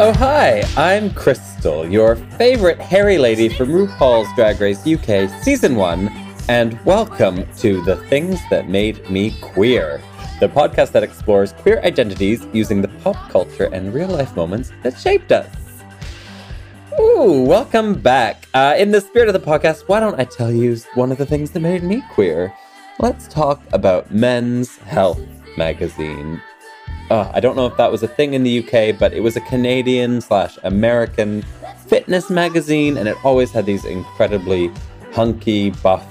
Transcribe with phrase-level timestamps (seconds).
[0.00, 6.08] Oh, hi, I'm Crystal, your favorite hairy lady from RuPaul's Drag Race UK Season 1,
[6.48, 10.00] and welcome to The Things That Made Me Queer,
[10.38, 14.96] the podcast that explores queer identities using the pop culture and real life moments that
[14.96, 15.52] shaped us.
[17.00, 18.46] Ooh, welcome back.
[18.54, 21.26] Uh, in the spirit of the podcast, why don't I tell you one of the
[21.26, 22.54] things that made me queer?
[23.00, 25.20] Let's talk about Men's Health
[25.56, 26.40] magazine.
[27.10, 29.34] Uh, I don't know if that was a thing in the UK, but it was
[29.36, 31.42] a Canadian slash American
[31.86, 34.70] fitness magazine, and it always had these incredibly
[35.12, 36.06] hunky, buff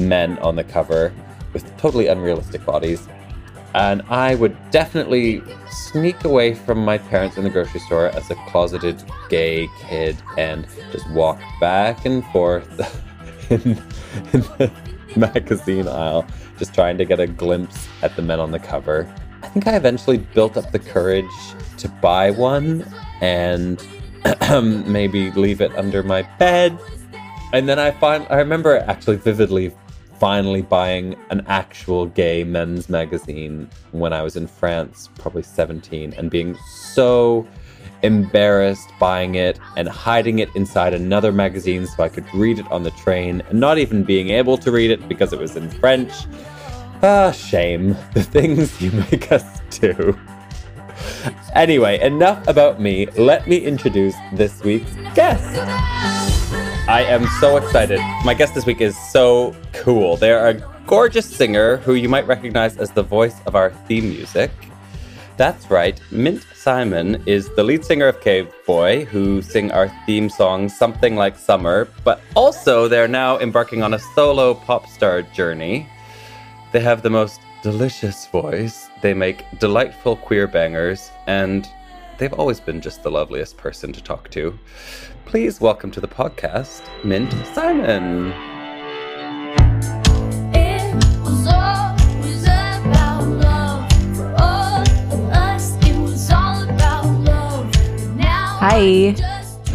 [0.00, 1.12] men on the cover
[1.52, 3.08] with totally unrealistic bodies.
[3.74, 8.34] And I would definitely sneak away from my parents in the grocery store as a
[8.46, 12.68] closeted gay kid and just walk back and forth
[13.50, 13.60] in,
[14.32, 14.70] in the
[15.16, 16.26] magazine aisle,
[16.58, 19.12] just trying to get a glimpse at the men on the cover.
[19.44, 21.26] I think I eventually built up the courage
[21.76, 22.82] to buy one
[23.20, 23.86] and
[24.86, 26.78] maybe leave it under my bed.
[27.52, 29.70] And then I find I remember actually vividly
[30.18, 36.30] finally buying an actual gay men's magazine when I was in France, probably 17, and
[36.30, 37.46] being so
[38.02, 42.82] embarrassed buying it and hiding it inside another magazine so I could read it on
[42.82, 46.12] the train and not even being able to read it because it was in French.
[47.06, 47.94] Ah, shame.
[48.14, 50.18] The things you make us do.
[51.54, 53.04] Anyway, enough about me.
[53.18, 55.44] Let me introduce this week's guest.
[56.88, 58.00] I am so excited.
[58.24, 60.16] My guest this week is so cool.
[60.16, 60.54] They're a
[60.86, 64.50] gorgeous singer who you might recognize as the voice of our theme music.
[65.36, 70.30] That's right, Mint Simon is the lead singer of Cave Boy, who sing our theme
[70.30, 75.86] song Something Like Summer, but also they're now embarking on a solo pop star journey.
[76.74, 81.68] They have the most delicious voice, they make delightful queer bangers, and
[82.18, 84.58] they've always been just the loveliest person to talk to.
[85.24, 88.32] Please welcome to the podcast, Mint Simon.
[98.58, 99.14] Hi.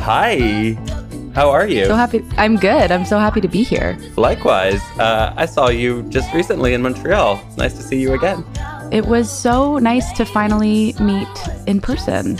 [0.01, 0.98] Hi.
[1.33, 1.85] How are you?
[1.85, 2.23] So happy.
[2.37, 2.91] I'm good.
[2.91, 3.97] I'm so happy to be here.
[4.17, 4.81] Likewise.
[4.97, 7.41] Uh, I saw you just recently in Montreal.
[7.47, 8.43] It's nice to see you again.
[8.91, 11.27] It was so nice to finally meet
[11.67, 12.37] in person.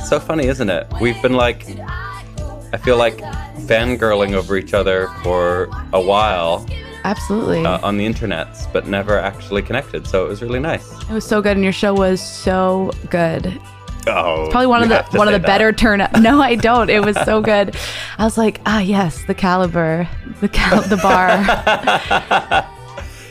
[0.00, 0.86] So funny, isn't it?
[1.00, 1.66] We've been like
[2.72, 3.18] I feel like
[3.66, 6.66] fangirling over each other for a while.
[7.04, 7.64] Absolutely.
[7.64, 10.06] Uh, on the internets, but never actually connected.
[10.06, 10.90] So it was really nice.
[11.02, 13.60] It was so good, and your show was so good.
[14.06, 15.46] Oh, it's probably one of the one of the that.
[15.46, 16.16] better turn up.
[16.18, 16.90] No, I don't.
[16.90, 17.76] It was so good.
[18.18, 20.08] I was like, ah, yes, the caliber,
[20.40, 21.28] the cal- the bar.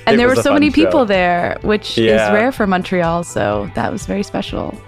[0.05, 0.75] and it there were so many show.
[0.75, 2.27] people there, which yeah.
[2.27, 3.23] is rare for Montreal.
[3.23, 4.79] So that was very special.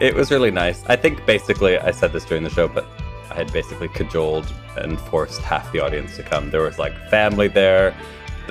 [0.00, 0.84] It was really nice.
[0.86, 2.86] I think basically I said this during the show, but
[3.30, 6.50] I had basically cajoled and forced half the audience to come.
[6.50, 7.94] There was like family there,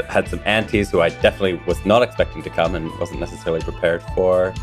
[0.10, 4.04] had some aunties who I definitely was not expecting to come and wasn't necessarily prepared
[4.16, 4.54] for,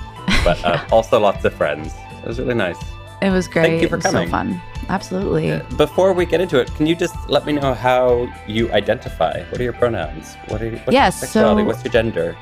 [0.44, 1.92] but uh, also lots of friends.
[2.22, 2.78] It was really nice.
[3.22, 3.66] It was great.
[3.66, 4.28] Thank you for coming.
[4.28, 4.60] So fun.
[4.88, 5.52] Absolutely.
[5.52, 9.42] Uh, before we get into it, can you just let me know how you identify?
[9.44, 10.34] What are your pronouns?
[10.48, 11.62] What are you, what's yes, your sexuality?
[11.62, 12.36] So what's your gender?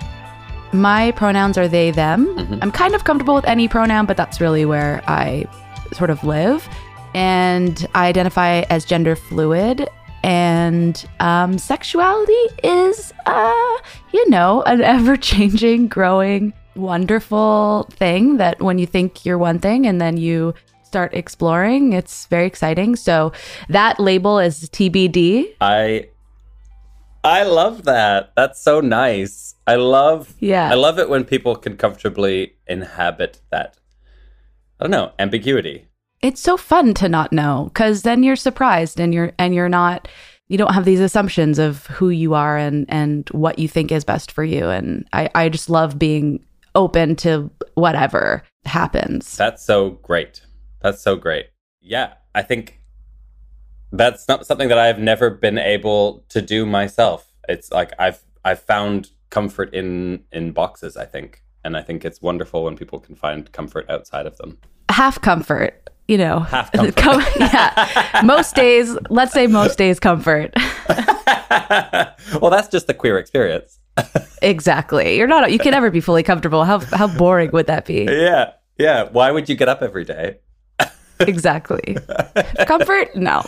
[0.73, 2.27] My pronouns are they, them.
[2.27, 2.59] Mm-hmm.
[2.63, 5.47] I'm kind of comfortable with any pronoun, but that's really where I
[5.93, 6.69] sort of live
[7.15, 9.89] and I identify as gender fluid.
[10.23, 13.77] And um, sexuality is, uh,
[14.13, 19.87] you know, an ever changing, growing, wonderful thing that when you think you're one thing
[19.87, 22.97] and then you start exploring, it's very exciting.
[22.97, 23.33] So
[23.69, 25.55] that label is TBD.
[25.61, 26.09] I
[27.25, 28.33] I love that.
[28.37, 29.55] That's so nice.
[29.67, 30.71] I love yeah.
[30.71, 33.77] I love it when people can comfortably inhabit that
[34.81, 35.89] I don't know, ambiguity
[36.21, 40.09] it's so fun to not know because then you're surprised and you're and you're not
[40.49, 44.05] you don't have these assumptions of who you are and and what you think is
[44.05, 46.45] best for you and i i just love being
[46.79, 49.37] open to whatever happens.
[49.37, 50.43] That's so great.
[50.81, 51.49] That's so great.
[51.81, 52.81] Yeah i think
[53.91, 57.35] that's not something that i've never been able to do myself.
[57.49, 61.43] It's like i've i've found comfort in in boxes i think.
[61.65, 64.59] And i think it's wonderful when people can find comfort outside of them.
[64.91, 66.97] Half comfort you know, half comfort.
[66.97, 70.55] Com- yeah, most days, let's say most days comfort.
[70.89, 73.79] well, that's just the queer experience.
[74.43, 75.17] Exactly.
[75.17, 75.51] You're not.
[75.53, 76.65] You can never be fully comfortable.
[76.65, 78.05] How how boring would that be?
[78.05, 79.05] Yeah, yeah.
[79.11, 80.39] Why would you get up every day?
[81.21, 81.97] exactly.
[82.67, 83.15] Comfort?
[83.17, 83.43] No.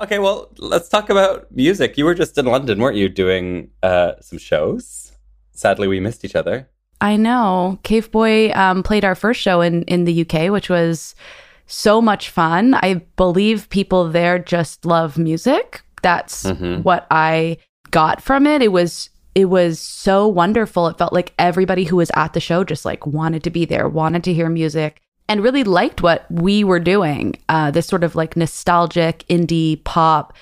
[0.00, 1.96] Okay, well, let's talk about music.
[1.96, 5.12] You were just in London, weren't you, doing uh, some shows?
[5.52, 6.68] Sadly, we missed each other.
[7.00, 7.78] I know.
[7.82, 11.14] Cave Boy um, played our first show in in the UK, which was
[11.66, 12.74] so much fun.
[12.74, 15.82] I believe people there just love music.
[16.02, 16.82] That's Mhm.
[16.82, 17.58] what I
[17.90, 18.62] got from it.
[18.62, 20.88] It was it was so wonderful.
[20.88, 23.88] It felt like everybody who was at the show just like wanted to be there,
[23.88, 27.36] wanted to hear music, and really liked what we were doing.
[27.48, 30.34] Uh, this sort of like nostalgic indie pop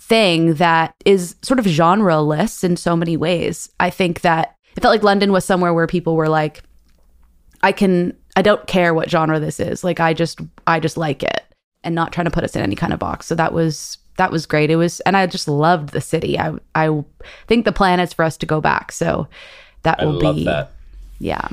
[0.00, 3.68] thing that is sort of genre-less in so many ways.
[3.78, 6.62] I think that it felt like London was somewhere where people were like,
[7.62, 9.84] I can I don't care what genre this is.
[9.84, 11.44] Like I just I just like it
[11.82, 13.26] and not trying to put us in any kind of box.
[13.26, 14.70] So that was that was great.
[14.70, 16.38] It was and I just loved the city.
[16.38, 17.04] I I
[17.46, 18.92] think the plan is for us to go back.
[18.92, 19.28] So
[19.82, 20.70] that I will love be that.
[21.18, 21.48] yeah.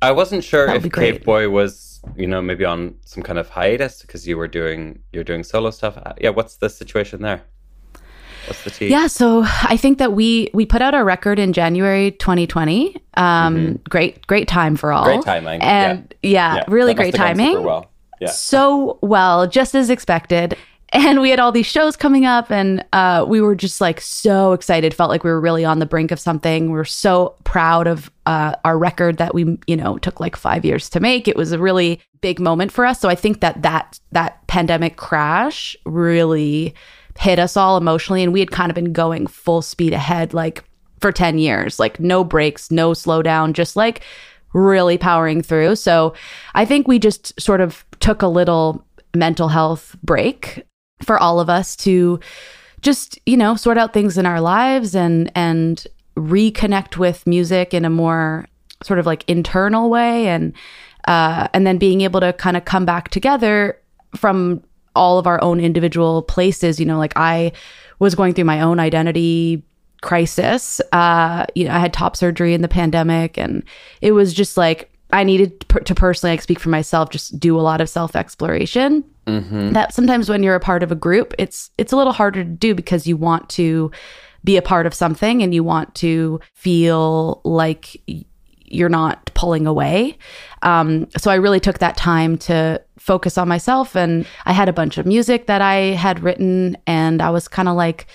[0.00, 1.24] I wasn't sure That would if Cave.
[1.24, 5.24] Boy was, you know, maybe on some kind of hiatus because you were doing you're
[5.24, 5.96] doing solo stuff.
[5.98, 7.42] Uh, Yeah, what's the situation there?
[8.46, 8.88] What's the tea?
[8.88, 12.96] Yeah, so I think that we we put out our record in January 2020.
[13.14, 15.04] Um great great time for all.
[15.04, 15.20] Mm-hmm.
[15.20, 17.64] Great timing, And yeah, Yeah, really that must great have gone super timing.
[17.66, 17.90] well.
[18.20, 18.30] Yeah.
[18.30, 20.56] so well, just as expected.
[20.90, 24.52] And we had all these shows coming up, and uh, we were just like so
[24.52, 24.94] excited.
[24.94, 26.72] Felt like we were really on the brink of something.
[26.72, 30.64] We are so proud of uh, our record that we, you know, took like five
[30.64, 31.28] years to make.
[31.28, 33.00] It was a really big moment for us.
[33.00, 36.74] So I think that that that pandemic crash really
[37.18, 40.64] hit us all emotionally, and we had kind of been going full speed ahead, like
[41.00, 44.00] for ten years, like no breaks, no slowdown, just like
[44.54, 45.76] really powering through.
[45.76, 46.14] So
[46.54, 50.64] I think we just sort of took a little mental health break
[51.02, 52.20] for all of us to
[52.80, 55.86] just, you know, sort out things in our lives and and
[56.16, 58.46] reconnect with music in a more
[58.82, 60.52] sort of like internal way and
[61.06, 63.78] uh and then being able to kind of come back together
[64.16, 64.62] from
[64.94, 67.52] all of our own individual places, you know, like I
[68.00, 69.62] was going through my own identity
[70.02, 70.80] crisis.
[70.92, 73.62] Uh, you know, I had top surgery in the pandemic, and
[74.00, 77.62] it was just like I needed to personally, like, speak for myself, just do a
[77.62, 79.04] lot of self exploration.
[79.28, 79.72] Mm-hmm.
[79.72, 82.50] That sometimes when you're a part of a group, it's it's a little harder to
[82.50, 83.90] do because you want to
[84.44, 88.00] be a part of something and you want to feel like
[88.70, 90.16] you're not pulling away.
[90.62, 94.72] Um, so I really took that time to focus on myself, and I had a
[94.72, 98.06] bunch of music that I had written, and I was kind of like,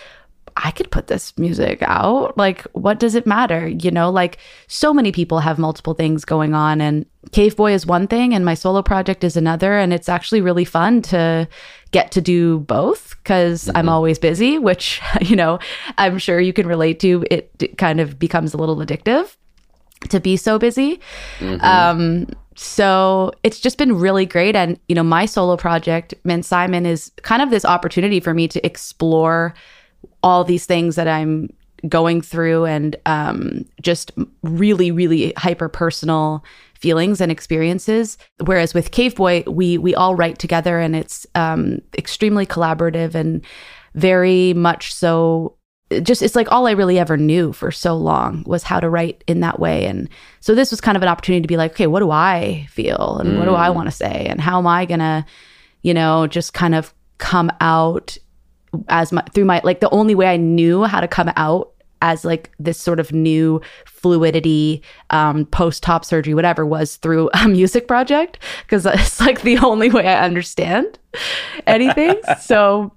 [0.58, 2.38] I could put this music out.
[2.38, 3.68] Like, what does it matter?
[3.68, 7.86] You know, like so many people have multiple things going on, and Cave Boy is
[7.86, 9.78] one thing, and my solo project is another.
[9.78, 11.48] And it's actually really fun to
[11.92, 15.60] get to do both because I'm always busy, which, you know,
[15.98, 17.24] I'm sure you can relate to.
[17.30, 19.36] It kind of becomes a little addictive
[20.10, 21.00] to be so busy.
[21.62, 24.56] Um, so it's just been really great.
[24.56, 28.48] And, you know, my solo project, Mint Simon, is kind of this opportunity for me
[28.50, 29.54] to explore
[30.24, 31.50] all these things that I'm
[31.88, 34.12] going through and um, just
[34.42, 36.44] really, really hyper personal
[36.75, 38.18] feelings and experiences.
[38.44, 43.44] Whereas with Cave Boy, we we all write together and it's um, extremely collaborative and
[43.96, 45.56] very much so
[46.02, 49.24] just it's like all I really ever knew for so long was how to write
[49.28, 49.86] in that way.
[49.86, 50.10] And
[50.40, 53.18] so this was kind of an opportunity to be like, okay, what do I feel
[53.20, 55.25] and what do I want to say and how am I gonna,
[55.84, 58.18] you know, just kind of come out
[58.89, 61.70] as my through my like the only way I knew how to come out
[62.01, 67.48] as like this sort of new fluidity um post top surgery whatever was through a
[67.60, 71.00] music project because it's like the only way I understand
[71.68, 72.92] anything so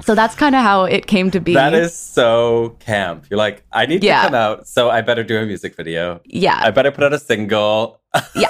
[0.00, 3.24] so that's kind of how it came to be That is so camp.
[3.30, 4.20] You're like, I need Yeah.
[4.20, 6.20] to come out, so I better do a music video.
[6.26, 8.00] yeah I better put out a single.
[8.34, 8.48] yeah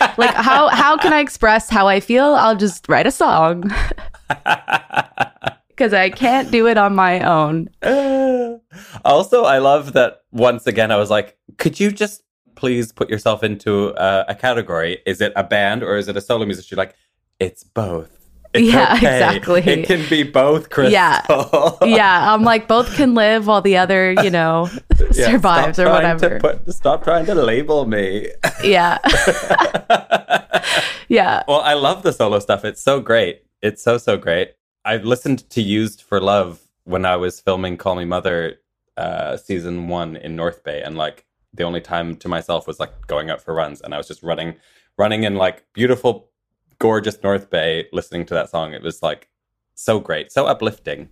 [0.18, 3.70] like how how can I express how I feel I'll just write a song
[5.68, 7.68] because I can't do it on my own
[9.04, 12.22] also, I love that once again, I was like, could you just
[12.54, 14.98] please put yourself into a, a category?
[15.06, 16.78] Is it a band or is it a solo musician?
[16.78, 16.94] Like,
[17.40, 18.10] it's both.
[18.54, 19.14] It's Yeah, okay.
[19.16, 19.60] exactly.
[19.62, 20.92] It can be both, Crystal.
[20.92, 21.22] Yeah.
[21.82, 24.68] yeah, I'm like both can live while the other, you know,
[25.14, 26.38] Yeah, survives or whatever.
[26.38, 28.28] put- stop trying to label me.
[28.62, 28.98] yeah.
[31.08, 31.42] yeah.
[31.48, 32.64] Well, I love the solo stuff.
[32.64, 33.42] It's so great.
[33.62, 34.54] It's so so great.
[34.84, 38.58] I listened to Used for Love when I was filming Call Me Mother
[38.96, 43.06] uh season 1 in North Bay and like the only time to myself was like
[43.06, 44.56] going out for runs and I was just running
[44.98, 46.28] running in like beautiful
[46.78, 48.74] gorgeous North Bay listening to that song.
[48.74, 49.28] It was like
[49.74, 51.08] so great, so uplifting.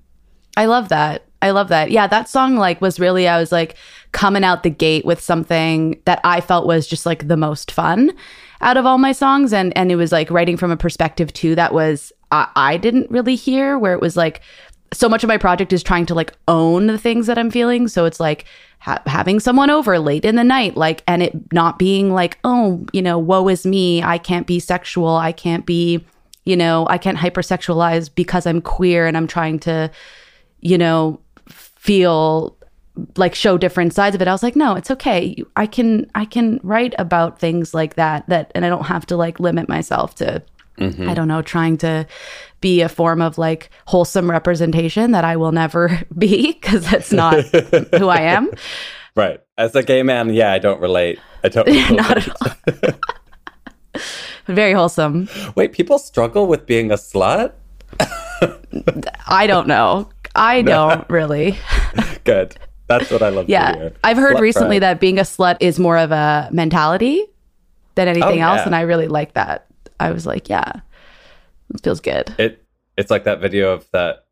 [0.56, 1.26] I love that.
[1.42, 1.90] I love that.
[1.90, 3.76] Yeah, that song like was really I was like
[4.12, 8.12] coming out the gate with something that I felt was just like the most fun
[8.60, 11.54] out of all my songs and and it was like writing from a perspective too
[11.54, 14.40] that was I, I didn't really hear where it was like
[14.92, 17.88] so much of my project is trying to like own the things that I'm feeling.
[17.88, 18.44] So it's like
[18.80, 22.84] ha- having someone over late in the night, like, and it not being like, oh,
[22.92, 24.02] you know, woe is me.
[24.02, 25.16] I can't be sexual.
[25.16, 26.04] I can't be,
[26.44, 29.90] you know, I can't hypersexualize because I'm queer and I'm trying to,
[30.60, 32.56] you know, feel
[33.16, 34.28] like show different sides of it.
[34.28, 35.42] I was like, no, it's okay.
[35.56, 39.16] I can I can write about things like that that and I don't have to
[39.16, 40.42] like limit myself to
[40.80, 41.08] mm-hmm.
[41.08, 42.06] I don't know, trying to
[42.60, 47.44] be a form of like wholesome representation that I will never be because that's not
[47.44, 48.50] who I am.
[49.14, 49.40] Right.
[49.58, 51.18] As a gay man, yeah, I don't relate.
[51.44, 51.90] I don't relate.
[51.90, 54.02] not at all.
[54.46, 55.28] Very wholesome.
[55.54, 57.52] Wait, people struggle with being a slut?
[59.28, 60.08] I don't know.
[60.34, 61.58] I don't really.
[62.24, 62.56] Good.
[62.86, 63.48] That's what I love.
[63.48, 64.94] Yeah, I've heard slut recently pride.
[64.94, 67.24] that being a slut is more of a mentality
[67.94, 69.69] than anything oh, else, and I really like that.
[70.00, 70.80] I was like, yeah,
[71.74, 72.34] it feels good.
[72.38, 72.64] It
[72.96, 74.24] it's like that video of that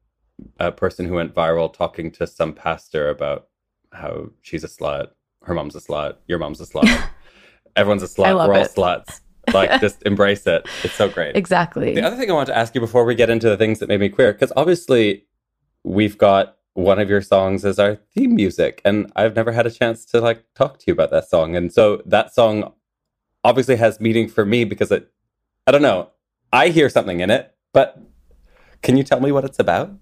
[0.59, 3.49] uh, person who went viral talking to some pastor about
[3.93, 5.11] how she's a slut,
[5.45, 7.09] her mom's a slut, your mom's a slut,
[7.77, 8.75] everyone's a slut, we're all it.
[8.75, 9.21] sluts.
[9.53, 10.67] Like, just embrace it.
[10.85, 11.37] It's so great.
[11.37, 11.95] Exactly.
[11.95, 13.89] The other thing I want to ask you before we get into the things that
[13.89, 15.25] made me queer, because obviously
[15.85, 19.71] we've got one of your songs as our theme music, and I've never had a
[19.71, 22.73] chance to like talk to you about that song, and so that song
[23.45, 25.11] obviously has meaning for me because it
[25.69, 26.09] I don't know.
[26.51, 28.01] I hear something in it, but
[28.83, 29.93] can you tell me what it's about?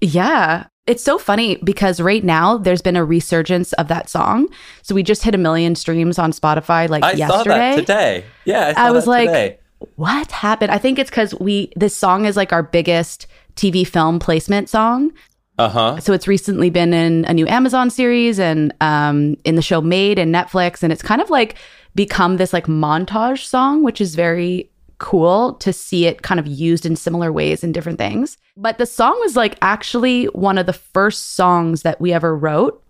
[0.00, 0.66] Yeah.
[0.86, 4.48] It's so funny because right now there's been a resurgence of that song.
[4.82, 7.74] So we just hit a million streams on Spotify like I yesterday.
[7.74, 8.24] today.
[8.44, 9.58] Yeah, I, I was like, today.
[9.96, 10.70] what happened?
[10.70, 13.26] I think it's because we this song is like our biggest
[13.56, 15.10] TV film placement song.
[15.58, 15.98] Uh huh.
[15.98, 20.20] So it's recently been in a new Amazon series and um, in the show Maid
[20.20, 21.56] and Netflix, and it's kind of like
[21.96, 26.86] become this like montage song, which is very cool to see it kind of used
[26.86, 28.38] in similar ways in different things.
[28.56, 32.82] But the song was like actually one of the first songs that we ever wrote.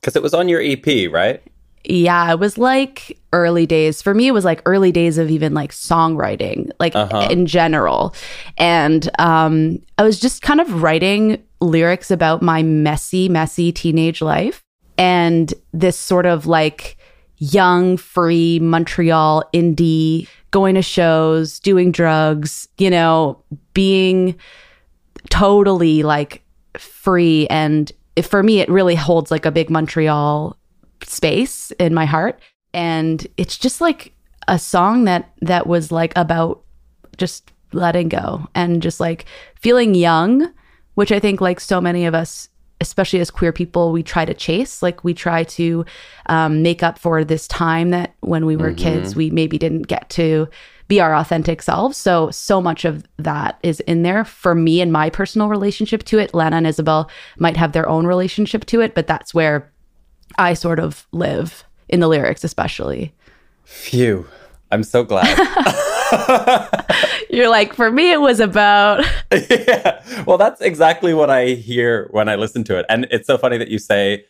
[0.00, 1.42] Because it was on your EP, right?
[1.84, 4.02] Yeah, it was like early days.
[4.02, 7.28] For me, it was like early days of even like songwriting, like uh-huh.
[7.30, 8.14] in general.
[8.58, 14.62] And um, I was just kind of writing lyrics about my messy, messy teenage life.
[14.98, 16.98] And this sort of like
[17.38, 23.42] young, free Montreal indie going to shows, doing drugs, you know,
[23.74, 24.36] being
[25.28, 26.42] totally like
[26.76, 27.46] free.
[27.48, 27.90] And
[28.22, 30.56] for me, it really holds like a big Montreal
[31.04, 32.40] space in my heart.
[32.72, 34.12] And it's just like
[34.48, 36.62] a song that that was like about
[37.16, 39.26] just letting go and just like
[39.56, 40.52] feeling young,
[40.94, 42.48] which I think like so many of us
[42.80, 44.82] especially as queer people, we try to chase.
[44.82, 45.84] Like we try to
[46.26, 48.76] um, make up for this time that when we were mm-hmm.
[48.76, 50.48] kids, we maybe didn't get to
[50.88, 51.96] be our authentic selves.
[51.96, 56.18] So, so much of that is in there for me and my personal relationship to
[56.18, 56.34] it.
[56.34, 57.08] Lana and Isabel
[57.38, 59.70] might have their own relationship to it, but that's where
[60.36, 63.14] I sort of live in the lyrics, especially.
[63.64, 64.26] Phew.
[64.72, 65.26] I'm so glad.
[67.30, 69.04] You're like, for me, it was about.
[69.32, 70.02] yeah.
[70.26, 72.86] Well, that's exactly what I hear when I listen to it.
[72.88, 74.24] And it's so funny that you say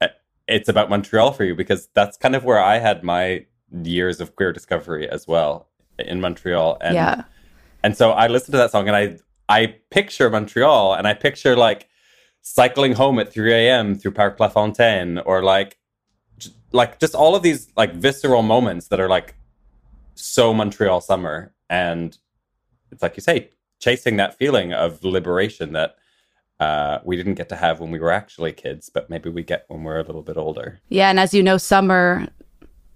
[0.00, 0.08] uh,
[0.48, 3.46] it's about Montreal for you because that's kind of where I had my
[3.82, 5.68] years of queer discovery as well
[5.98, 6.78] in Montreal.
[6.80, 7.24] And, yeah.
[7.82, 9.18] And so I listen to that song and I,
[9.48, 11.88] I picture Montreal and I picture like
[12.42, 13.94] cycling home at 3 a.m.
[13.94, 15.78] through Parc La Fontaine or like,
[16.72, 19.34] like just all of these like visceral moments that are like
[20.14, 21.52] so Montreal summer.
[21.70, 22.16] And
[22.90, 23.50] it's like you say,
[23.80, 25.96] chasing that feeling of liberation that
[26.60, 29.64] uh, we didn't get to have when we were actually kids, but maybe we get
[29.68, 30.78] when we're a little bit older.
[30.88, 32.28] Yeah, and as you know, summer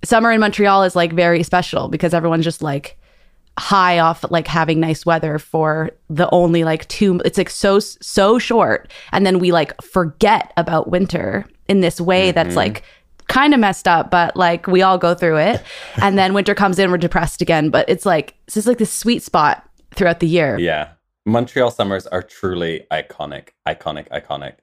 [0.05, 2.97] summer in Montreal is like very special because everyone's just like
[3.59, 8.39] high off like having nice weather for the only like two it's like so so
[8.39, 12.35] short and then we like forget about winter in this way mm-hmm.
[12.35, 12.83] that's like
[13.29, 15.63] kind of messed up, but like we all go through it.
[16.01, 17.71] And then winter comes in, we're depressed again.
[17.71, 20.59] But it's like this is like the sweet spot throughout the year.
[20.59, 20.91] Yeah.
[21.25, 24.55] Montreal summers are truly iconic, iconic, iconic.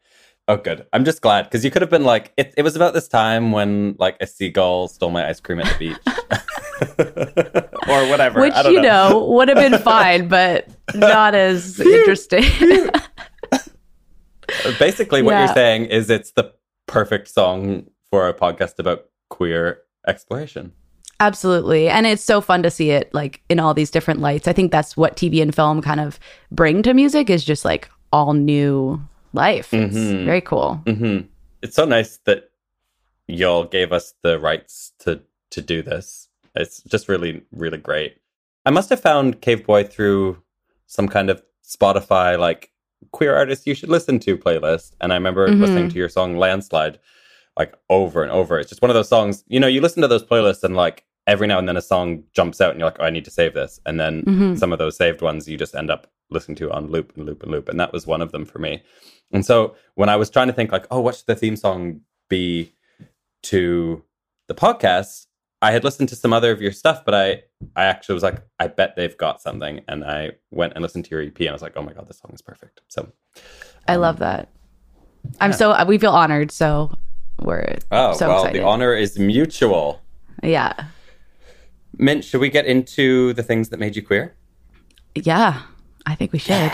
[0.48, 0.86] Oh, good.
[0.94, 3.52] I'm just glad because you could have been like, it, it was about this time
[3.52, 5.98] when like a seagull stole my ice cream at the beach.
[7.88, 8.42] or whatever.
[8.42, 12.44] Which, you know, know would have been fine, but not as interesting.
[14.80, 15.46] Basically, what yeah.
[15.46, 16.54] you're saying is it's the
[16.88, 20.72] perfect song for a podcast about queer exploration.
[21.20, 21.90] Absolutely.
[21.90, 24.48] And it's so fun to see it like in all these different lights.
[24.48, 26.20] I think that's what TV and film kind of
[26.52, 29.02] bring to music is just like all new
[29.34, 29.72] life.
[29.72, 29.86] Mm-hmm.
[29.98, 30.80] It's very cool.
[30.86, 31.26] Mm-hmm.
[31.64, 32.52] It's so nice that
[33.28, 36.28] y'all gave us the rights to to do this.
[36.56, 38.18] It's just really, really great.
[38.68, 40.38] I must have found Cave Boy through
[40.86, 42.70] some kind of Spotify like
[43.10, 44.92] queer artists you should listen to playlist.
[45.02, 45.62] And I remember Mhm.
[45.62, 47.00] listening to your song Landslide
[47.58, 48.60] like over and over.
[48.60, 51.06] It's just one of those songs, you know, you listen to those playlists and like
[51.28, 53.32] every now and then a song jumps out and you're like, oh, I need to
[53.32, 53.80] save this.
[53.86, 54.58] And then Mhm.
[54.60, 57.44] some of those saved ones you just end up listening to on loop and loop
[57.44, 57.70] and loop.
[57.70, 58.84] And that was one of them for me.
[59.32, 62.02] And so when I was trying to think like, oh, what should the theme song
[62.30, 62.74] be
[63.44, 64.04] to
[64.48, 65.28] the podcast?
[65.62, 67.44] I had listened to some other of your stuff, but I
[67.76, 69.82] I actually was like, I bet they've got something.
[69.88, 72.08] And I went and listened to your EP and I was like, oh my God,
[72.10, 72.82] this song is perfect.
[72.90, 73.10] So
[73.88, 74.50] I love that.
[75.40, 76.52] I'm so we feel honored.
[76.52, 76.92] So
[77.44, 78.62] we're Oh, so well, excited.
[78.62, 80.02] the honor is mutual.
[80.42, 80.86] yeah,
[81.98, 84.36] Mint, should we get into the things that made you queer?
[85.16, 85.62] yeah.
[86.06, 86.72] I think we should.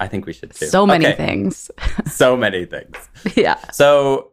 [0.00, 0.66] I think we should too.
[0.66, 1.70] So many Okay, things.
[2.10, 2.96] So many things.
[3.36, 3.58] yeah.
[3.70, 4.32] So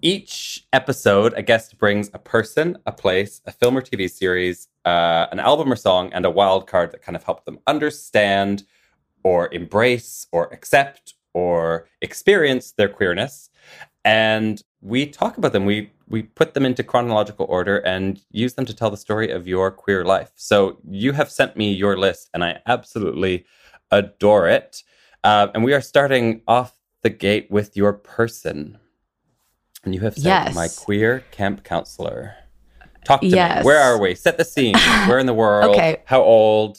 [0.00, 5.26] each episode, a guest brings a person, a place, a film or TV series, uh,
[5.32, 8.62] an album or song, and a wild card that kind of helped them understand
[9.24, 13.50] or embrace or accept or experience their queerness.
[14.04, 15.64] And we talk about them.
[15.64, 19.48] We we put them into chronological order and use them to tell the story of
[19.48, 20.30] your queer life.
[20.36, 23.46] So you have sent me your list, and I absolutely
[23.90, 24.82] adore it.
[25.22, 28.78] Uh, and we are starting off the gate with your person.
[29.84, 30.54] And you have said, Yes.
[30.54, 32.34] my queer camp counselor.
[33.04, 33.60] Talk to Yes.
[33.60, 33.64] me.
[33.66, 34.14] Where are we?
[34.14, 34.74] Set the scene.
[35.06, 35.74] Where in the world?
[35.74, 36.02] Okay.
[36.04, 36.78] How old?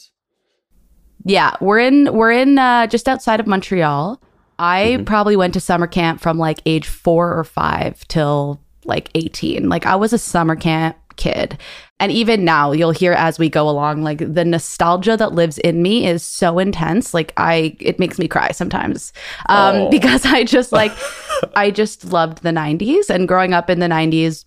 [1.24, 4.20] Yeah, we're in we're in uh, just outside of Montreal.
[4.58, 5.04] I Mm-hmm.
[5.04, 9.68] probably went to summer camp from like age four or five till like eighteen.
[9.68, 11.58] Like I was a summer camp kid,
[11.98, 15.82] and even now you'll hear as we go along, like the nostalgia that lives in
[15.82, 17.14] me is so intense.
[17.14, 19.12] Like I, it makes me cry sometimes
[19.48, 19.90] um, Oh.
[19.90, 20.92] because I just like
[21.56, 24.44] I just loved the '90s and growing up in the '90s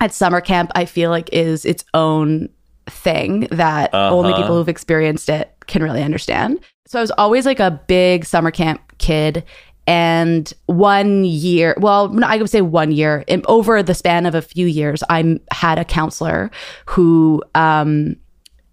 [0.00, 0.70] at summer camp.
[0.74, 2.48] I feel like is its own
[2.86, 4.42] thing that only Uh-huh.
[4.42, 6.58] people who've experienced it can really understand.
[6.86, 9.44] So I was always like a big summer camp kid.
[9.86, 14.36] And one year, well, no, I would say one year, in, over the span of
[14.36, 16.50] a few years, i had a counselor
[16.86, 18.14] who, um,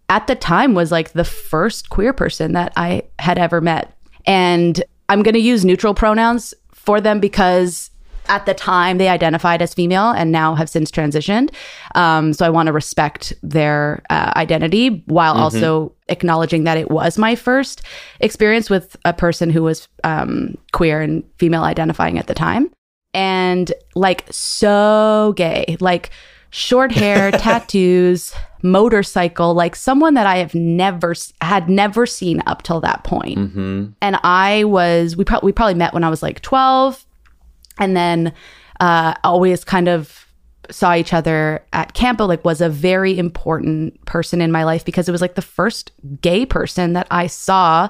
[0.10, 3.98] at the time, was like the first queer person that I had ever met.
[4.28, 7.90] And I'm going to use neutral pronouns for them because
[8.30, 11.50] at the time they identified as female and now have since transitioned.
[11.96, 17.18] Um, so I want to respect their uh, identity while also acknowledging that it was
[17.18, 17.82] my first
[18.20, 22.72] experience with a person who was um, queer and female identifying at the time.
[23.14, 26.12] And like so gay, like
[26.50, 32.80] short hair, tattoos, motorcycle, like someone that I have never had never seen up till
[32.82, 33.86] that point Mm-hmm.
[34.02, 37.06] and I was we probably we probably met when I was like 12
[37.80, 38.34] and then
[38.80, 40.27] uh always kind of
[40.70, 45.08] saw each other at camp like was a very important person in my life because
[45.08, 47.90] it was like the first gay person that I saw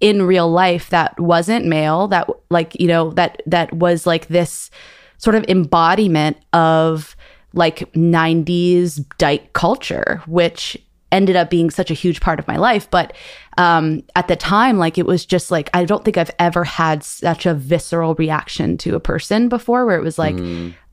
[0.00, 4.70] in real life that wasn't male that like you know that that was like this
[5.18, 7.14] sort of embodiment of
[7.52, 10.76] like 90s dyke culture which
[11.12, 12.88] ended up being such a huge part of my life.
[12.90, 13.12] But
[13.58, 17.02] um at the time like it was just like i don't think i've ever had
[17.02, 20.36] such a visceral reaction to a person before where it was like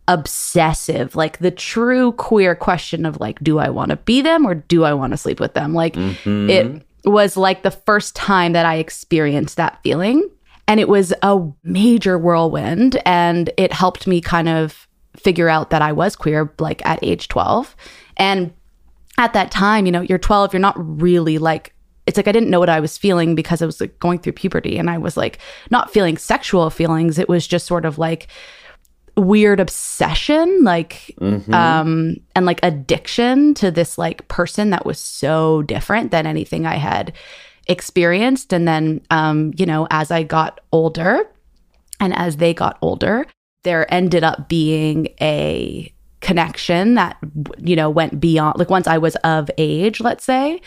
[0.07, 4.55] obsessive like the true queer question of like do i want to be them or
[4.55, 6.49] do i want to sleep with them like Mm-hmm.
[6.49, 10.29] it was like the first time that i experienced that feeling
[10.67, 15.81] and it was a major whirlwind and it helped me kind of figure out that
[15.81, 17.75] i was queer like at age 12
[18.17, 18.53] and
[19.19, 21.73] at that time, you know, you're 12, you're not really like,
[22.05, 24.33] it's like I didn't know what I was feeling because I was like going through
[24.33, 25.39] puberty and I was like
[25.71, 27.17] not feeling sexual feelings.
[27.17, 28.27] It was just sort of like
[29.17, 31.15] weird obsession, like,
[31.53, 36.75] um, and like addiction to this like person that was so different than anything I
[36.75, 37.13] had
[37.67, 38.53] experienced.
[38.53, 41.29] And then, um, you know, as I got older
[41.99, 43.25] and as they got older,
[43.63, 47.17] there ended up being a connection that
[47.59, 50.59] you know went beyond like once i was of age let's say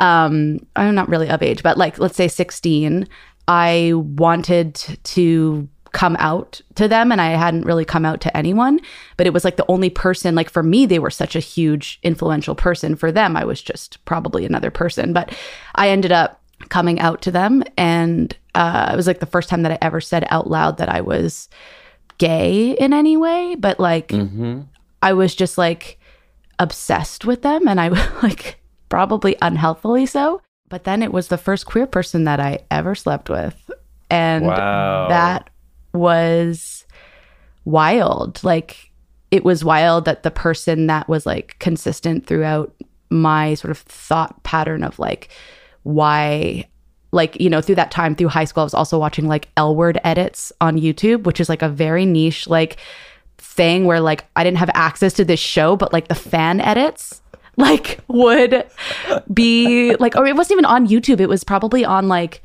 [0.00, 3.06] um i'm not really of age but like let's say 16
[3.46, 8.78] i wanted to come out to them and i hadn't really come out to anyone
[9.16, 11.98] but it was like the only person like for me they were such a huge
[12.02, 15.34] influential person for them i was just probably another person but
[15.76, 19.62] i ended up coming out to them and uh, it was like the first time
[19.62, 21.48] that i ever said out loud that i was
[22.18, 24.60] gay in any way but like Mm-hmm.
[25.02, 26.00] I was just like
[26.58, 30.40] obsessed with them and I was like probably unhealthily so.
[30.68, 33.70] But then it was the first queer person that I ever slept with.
[34.10, 35.08] And Wow.
[35.08, 35.50] that
[35.96, 36.84] was
[37.64, 38.42] wild.
[38.44, 38.92] Like
[39.30, 42.74] it was wild that the person that was like consistent throughout
[43.10, 45.28] my sort of thought pattern of like
[45.82, 46.66] why
[47.12, 49.76] like you know through that time through high school i was also watching like l
[49.76, 52.78] word edits on youtube which is like a very niche like
[53.38, 57.22] thing where like i didn't have access to this show but like the fan edits
[57.56, 58.64] like would
[59.32, 62.42] be like or it wasn't even on youtube it was probably on like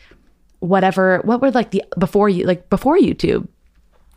[0.61, 3.47] whatever what were like the before you like before youtube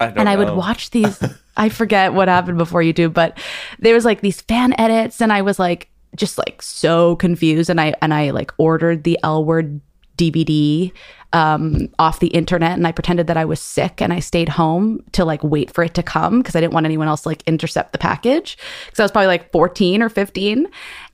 [0.00, 1.22] I and I would watch these.
[1.56, 3.38] I forget what happened before YouTube, but
[3.78, 7.70] there was like these fan edits, and I was like just like so confused.
[7.70, 9.80] And I and I like ordered the L word
[10.16, 10.92] DVD
[11.32, 15.04] um, off the internet, and I pretended that I was sick, and I stayed home
[15.12, 17.42] to like wait for it to come because I didn't want anyone else to like
[17.46, 20.66] intercept the package because I was probably like fourteen or fifteen.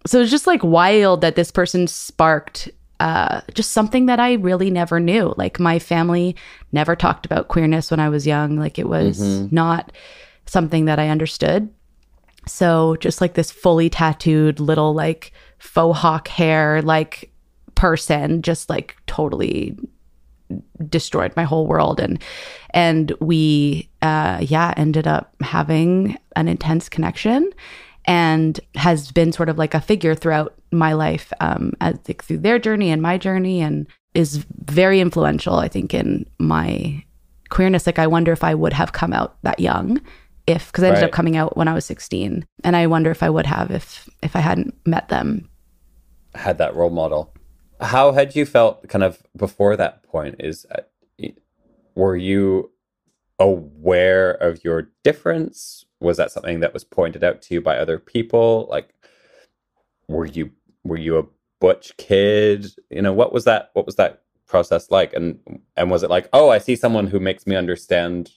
[0.07, 4.35] So it was just like wild that this person sparked uh, just something that I
[4.35, 5.35] really never knew.
[5.37, 6.37] Like my family
[6.71, 8.57] never talked about queerness when I was young.
[8.57, 9.19] Like it was
[9.51, 9.91] not
[10.47, 11.71] something that I understood.
[12.47, 17.33] So just like this fully tattooed little like faux hawk hair like
[17.75, 19.79] person just like totally
[20.89, 22.21] destroyed my whole world and
[22.71, 27.51] and we uh yeah ended up having an intense connection
[28.07, 32.39] and has been sort of like a figure throughout my life um as like through
[32.39, 37.03] their journey and my journey and is very influential i think in my
[37.51, 40.01] queerness like i wonder if i would have come out that young
[40.47, 41.09] if because i ended Right.
[41.09, 44.09] up coming out when i was 16 and i wonder if i would have if
[44.23, 45.49] if i hadn't met them
[46.35, 47.35] had that role model.
[47.81, 50.37] How had you felt kind of before that point?
[50.39, 50.83] Is uh,
[51.97, 52.71] were you
[53.41, 55.85] aware of your difference?
[56.01, 58.67] Was that something that was pointed out to you by other people?
[58.71, 58.95] Like,
[60.09, 60.51] were you
[60.85, 61.27] were you a
[61.61, 62.67] butch kid?
[62.91, 63.71] You know, what was that?
[63.75, 65.13] What was that process like?
[65.13, 65.39] And
[65.77, 68.33] and was it like, oh, I see someone who makes me understand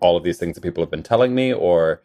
[0.00, 2.02] all of these things that people have been telling me, or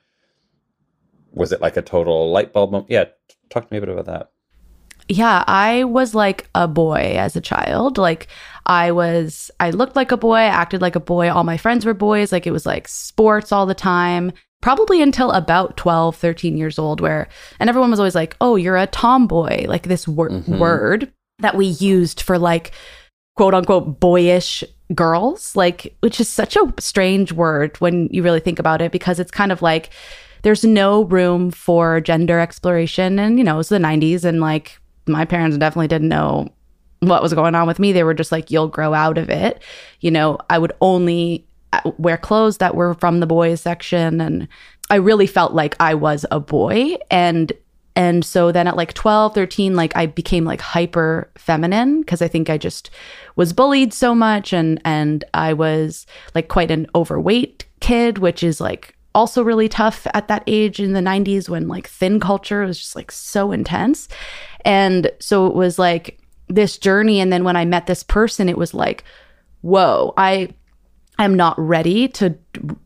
[1.32, 2.91] was it like a total light bulb moment?
[2.91, 3.06] Yeah,
[3.50, 4.32] talk to me a bit about that.
[5.10, 7.98] yeah, I was like a boy as a child.
[7.98, 8.28] Like
[8.65, 11.30] I was I looked like a boy, acted like a boy.
[11.32, 12.32] All my friends were boys.
[12.32, 14.32] Like it was like sports all the time.
[14.63, 17.28] Probably until about 12, 13 years old where
[17.60, 20.58] and everyone was always like, "Oh, you're a tomboy." Like this wor- Mhm.
[20.58, 22.71] word that we used for like
[23.36, 24.63] quote unquote boyish
[24.95, 29.19] girls, like which is such a strange word when you really think about it because
[29.19, 29.89] it's kind of like
[30.43, 35.26] there's no room for gender exploration and you know, it's the 90s and like my
[35.26, 36.47] parents definitely didn't know
[37.02, 37.91] what was going on with me.
[37.91, 39.62] They were just like you'll grow out of it.
[39.99, 44.47] You know, I would only Uh, wear clothes that were from the boys section and
[44.89, 46.95] I really felt like I was a boy.
[47.09, 47.51] And
[47.95, 52.27] and so then at like 12 13 like i became like hyper feminine because i
[52.27, 52.89] think i just
[53.36, 58.59] was bullied so much and and i was like quite an overweight kid which is
[58.59, 62.79] like also really tough at that age in the 90s when like thin culture was
[62.79, 64.09] just like so intense.
[64.65, 68.57] And so it was like this journey and then when i met this person it
[68.57, 69.05] was like
[69.62, 70.47] whoa i
[71.19, 72.36] i'm not ready to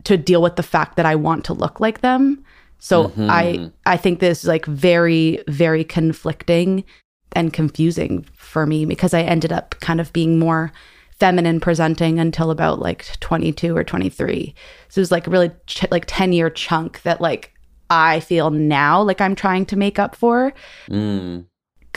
[0.04, 2.44] to deal with the fact that i want to look like them
[2.78, 6.84] so I I think this is like very very conflicting
[7.32, 10.72] and confusing for me because I ended up kind of being more
[11.18, 14.54] feminine presenting until about like 22 or 23.
[14.88, 17.52] So it was like a really ch- like 10 year chunk that like
[17.90, 20.52] I feel now like I'm trying to make up for
[20.88, 21.46] Mm.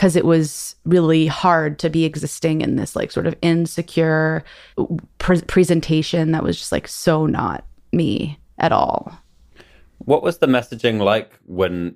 [0.02, 4.44] Because it was really hard to be existing in this like sort of insecure
[5.20, 9.16] pre- presentation that was just like so not me at all.
[10.00, 11.96] What was the messaging like when,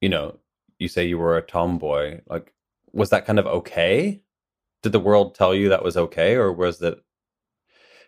[0.00, 0.38] you know,
[0.78, 2.22] you say you were a tomboy?
[2.26, 2.54] Like,
[2.94, 4.22] was that kind of okay?
[4.82, 6.98] Did the world tell you that was okay, or was it?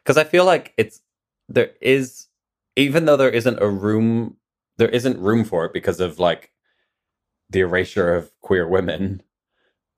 [0.03, 1.03] Because I feel like it's
[1.51, 2.29] there is,
[2.77, 4.39] even though there isn't a room,
[4.79, 6.51] there isn't room for it because of like
[7.51, 9.23] the erasure of queer women.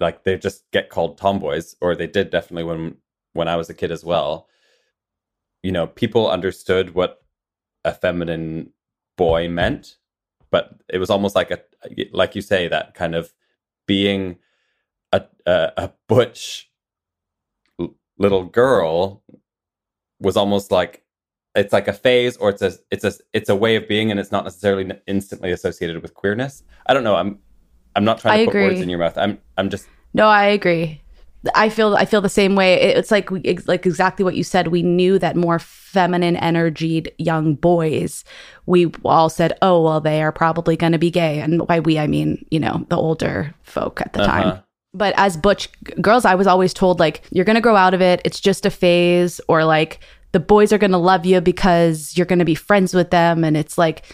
[0.01, 2.97] Like they just get called tomboys, or they did definitely when
[3.35, 4.49] when I was a kid as well.
[5.63, 7.23] You know, people understood what
[7.85, 8.73] a feminine
[9.17, 9.97] boy meant
[10.51, 11.61] but it was almost like a
[12.13, 13.33] like you say that kind of
[13.87, 14.39] being
[15.13, 16.71] a a, a butch
[18.19, 19.23] little girl
[20.21, 21.05] was almost like
[21.55, 24.21] it's like a phase or it's a it's a it's a way of being and
[24.21, 27.39] it's not necessarily instantly associated with queerness i don't know i'm
[27.97, 30.45] i'm not trying to I put words in your mouth i'm i'm just No, I
[30.47, 31.03] agree.
[31.55, 32.75] I feel I feel the same way.
[32.75, 34.69] It's like we, like exactly what you said.
[34.69, 38.25] We knew that more feminine energied young boys,
[38.67, 41.99] we all said, "Oh, well, they are probably going to be gay." And by we,
[41.99, 44.31] I mean you know the older folk at the Uh-huh.
[44.33, 44.63] time.
[44.93, 47.95] But as butch g- girls, I was always told like you're going to grow out
[47.95, 48.21] of it.
[48.25, 50.01] It's just a phase, or like
[50.33, 53.45] the boys are going to love you because you're going to be friends with them,
[53.45, 54.05] and it's like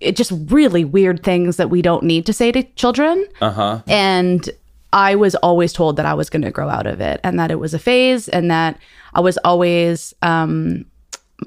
[0.00, 3.26] it just really weird things that we don't need to say to children.
[3.40, 3.82] Uh-huh.
[3.86, 4.48] And
[4.92, 7.50] I was always told that I was going to grow out of it and that
[7.50, 8.78] it was a phase and that
[9.14, 10.86] I was always um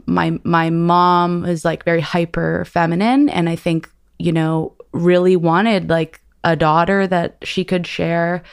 [0.05, 3.29] my my mom is like very hyper feminine.
[3.29, 8.43] And I think, you know, really wanted like a daughter that she could share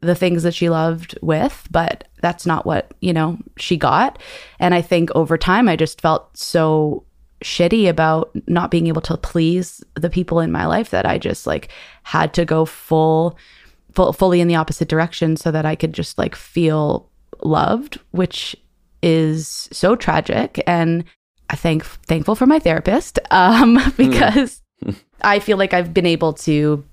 [0.00, 4.20] the things that she loved with, but that's not what, you know, she got.
[4.58, 7.04] And I think over time I just felt so
[7.44, 11.46] shitty about not being able to please the people in my life that I just
[11.46, 11.68] like
[12.02, 13.38] had to go full,
[13.92, 17.08] full fully in the opposite direction so that I could just like feel
[17.44, 18.56] loved, which
[19.02, 21.04] is so tragic and
[21.48, 24.62] I thank thankful for my therapist um because
[25.22, 26.84] I feel like I've been able to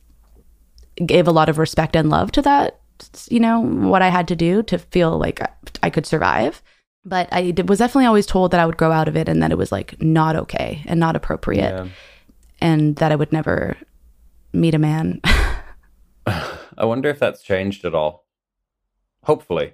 [1.03, 2.82] give a lot of respect and love to that
[3.29, 5.39] you know, what I had to do to feel like
[5.81, 6.61] I could survive.
[7.05, 9.51] But I was definitely always told that I would grow out of it and that
[9.51, 11.87] it was like not okay and not appropriate yeah.
[12.61, 13.75] and that I would never
[14.53, 15.19] meet a man.
[16.25, 18.25] I wonder if that's changed at all.
[19.23, 19.73] Hopefully.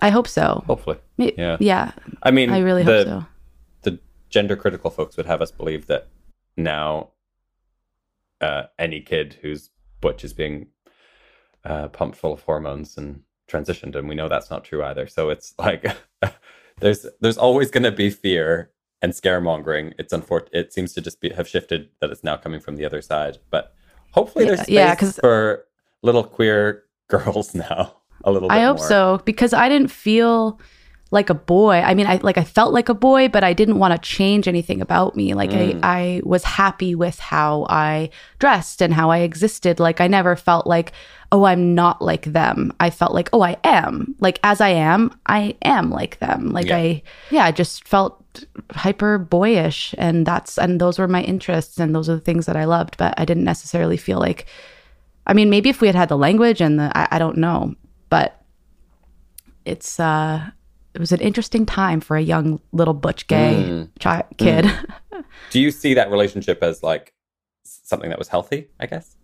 [0.00, 0.62] I hope so.
[0.66, 0.98] Hopefully.
[1.16, 1.56] Yeah.
[1.58, 1.92] Yeah.
[2.22, 3.26] I mean, I really the, hope so.
[3.82, 6.08] The gender critical folks would have us believe that
[6.56, 7.10] now
[8.40, 9.70] uh, any kid whose
[10.00, 10.66] butch is being
[11.64, 15.06] uh, pumped full of hormones and transitioned, and we know that's not true either.
[15.06, 15.84] So it's like
[16.80, 18.70] there's there's always going to be fear
[19.02, 19.94] and scaremongering.
[19.98, 20.54] It's unfortunate.
[20.54, 23.38] It seems to just be have shifted that it's now coming from the other side,
[23.50, 23.74] but
[24.12, 25.66] hopefully yeah, there's space yeah, for
[26.02, 27.96] little queer girls now.
[28.24, 28.50] A little.
[28.50, 28.86] I hope more.
[28.86, 30.60] so because I didn't feel
[31.10, 31.80] like a boy.
[31.80, 34.46] I mean, I like I felt like a boy, but I didn't want to change
[34.46, 35.34] anything about me.
[35.34, 35.80] Like mm.
[35.82, 39.80] I I was happy with how I dressed and how I existed.
[39.80, 40.92] Like I never felt like,
[41.32, 42.72] oh, I'm not like them.
[42.78, 44.14] I felt like, oh, I am.
[44.20, 46.50] Like as I am, I am like them.
[46.52, 46.76] Like yeah.
[46.76, 48.16] I yeah, I just felt
[48.70, 52.56] hyper boyish and that's and those were my interests and those are the things that
[52.56, 54.46] I loved, but I didn't necessarily feel like
[55.26, 57.74] I mean, maybe if we had had the language and the I, I don't know,
[58.10, 58.40] but
[59.64, 60.50] it's uh
[60.94, 63.88] it was an interesting time for a young little butch gay mm.
[64.00, 64.64] chi- kid.
[64.64, 64.94] Mm.
[65.50, 67.14] Do you see that relationship as like
[67.64, 68.68] something that was healthy?
[68.78, 69.16] I guess.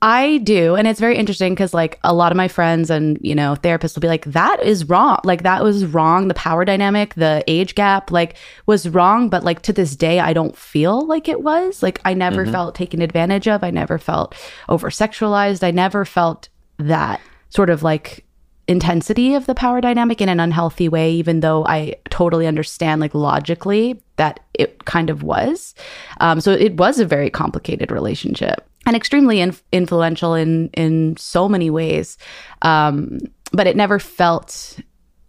[0.00, 0.76] I do.
[0.76, 3.96] And it's very interesting because, like, a lot of my friends and, you know, therapists
[3.96, 5.18] will be like, that is wrong.
[5.24, 6.28] Like, that was wrong.
[6.28, 8.36] The power dynamic, the age gap, like,
[8.66, 9.28] was wrong.
[9.28, 11.82] But, like, to this day, I don't feel like it was.
[11.82, 12.52] Like, I never mm-hmm.
[12.52, 13.64] felt taken advantage of.
[13.64, 14.36] I never felt
[14.68, 15.64] over sexualized.
[15.64, 18.24] I never felt that sort of like
[18.68, 23.14] intensity of the power dynamic in an unhealthy way, even though I totally understand, like
[23.14, 25.74] logically, that it kind of was.
[26.20, 31.48] Um, so it was a very complicated relationship and extremely in- influential in in so
[31.48, 32.18] many ways.
[32.62, 33.18] Um,
[33.52, 34.78] but it never felt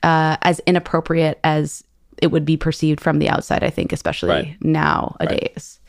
[0.04, 1.84] uh, as inappropriate as
[2.22, 3.64] it would be perceived from the outside.
[3.64, 4.58] I think, especially right.
[4.62, 5.80] nowadays.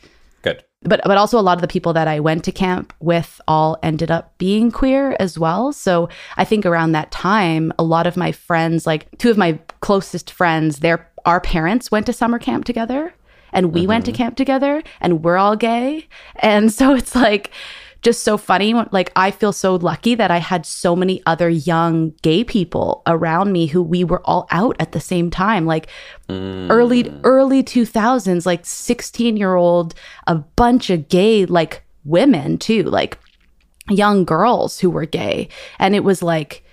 [0.83, 3.77] But but also a lot of the people that I went to camp with all
[3.83, 5.71] ended up being queer as well.
[5.71, 9.59] So I think around that time, a lot of my friends, like two of my
[9.81, 13.13] closest friends, their our parents went to summer camp together,
[13.53, 13.89] and we mm-hmm.
[13.89, 14.17] went to mm-hmm.
[14.17, 17.51] camp together, and we're all gay, and so it's like
[18.01, 18.73] just so funny.
[18.73, 23.51] Like, I feel so lucky that I had so many other young gay people around
[23.51, 25.65] me who we were all out at the same time.
[25.65, 25.87] Like,
[26.27, 26.67] mm.
[26.69, 29.93] early, early 2000s, like 16 year old,
[30.27, 33.19] a bunch of gay, like women too, like
[33.89, 35.49] young girls who were gay.
[35.77, 36.63] And it was like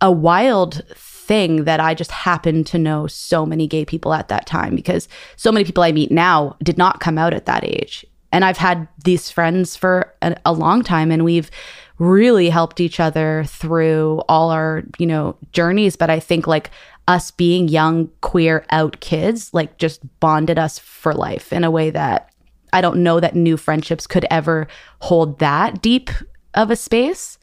[0.00, 4.46] a wild thing that I just happened to know so many gay people at that
[4.46, 8.04] time because so many people I meet now did not come out at that age
[8.32, 11.50] and I've had these friends for a, a, long time and we've
[11.98, 15.94] really helped each other through all our, you know, journeys.
[15.94, 16.70] But I think like
[17.06, 21.90] us being young, queer out kids, like just bonded us for life in a way
[21.90, 22.30] that
[22.72, 24.66] I don't know that new friendships could ever
[25.00, 26.10] hold that deep
[26.54, 27.38] of a space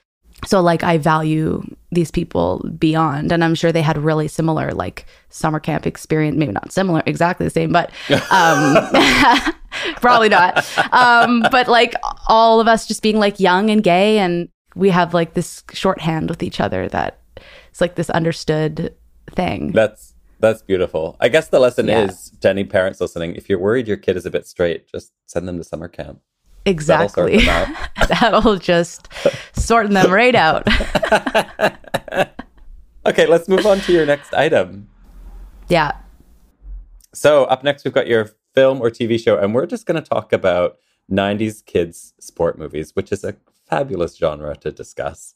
[0.46, 5.06] so like i value these people beyond and i'm sure they had really similar like
[5.30, 7.92] summer camp experience maybe not similar exactly the same but
[8.32, 8.88] um
[10.02, 11.94] probably not um but like
[12.28, 16.30] all of us just being like young and gay and we have like this shorthand
[16.30, 17.20] with each other that
[17.70, 18.94] it's like this understood
[19.32, 22.06] thing that's that's beautiful i guess the lesson yeah.
[22.06, 25.12] is to any parents listening if you're worried your kid is a bit straight just
[25.26, 26.20] send them to summer camp
[26.66, 27.38] Exactly.
[27.46, 27.76] That'll,
[28.08, 29.08] That'll just
[29.54, 30.68] sort them right out.
[33.06, 34.90] okay, let's move on to your next item.
[35.68, 35.94] Yeah.
[37.14, 40.10] So, up next, we've got your film or TV show, and we're just going to
[40.10, 40.78] talk about
[41.10, 43.36] 90s kids sport movies, which is a
[43.70, 45.34] fabulous genre to discuss.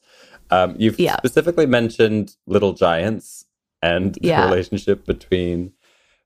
[0.50, 1.16] Um, you've yeah.
[1.18, 3.46] specifically mentioned Little Giants
[3.82, 4.46] and the yeah.
[4.46, 5.72] relationship between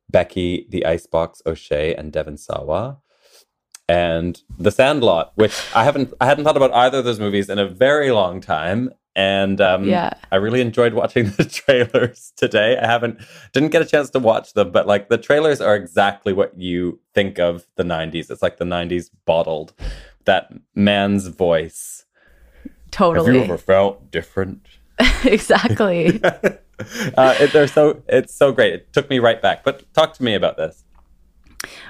[0.09, 2.97] Becky, the Icebox O'Shea, and Devon Sawa
[3.87, 7.59] and The Sandlot, which I haven't I hadn't thought about either of those movies in
[7.59, 8.89] a very long time.
[9.17, 10.11] And um, Yeah.
[10.31, 12.77] I really enjoyed watching the trailers today.
[12.77, 13.19] I haven't
[13.51, 16.99] didn't get a chance to watch them, but like the trailers are exactly what you
[17.13, 18.29] think of the '90s.
[18.31, 19.73] It's like the '90s bottled.
[20.25, 22.05] That man's voice.
[22.91, 23.25] Totally.
[23.25, 24.67] Have you ever felt different?
[25.23, 26.21] exactly.
[26.23, 28.73] uh, it, they're so it's so great.
[28.73, 29.63] It took me right back.
[29.63, 30.83] But talk to me about this.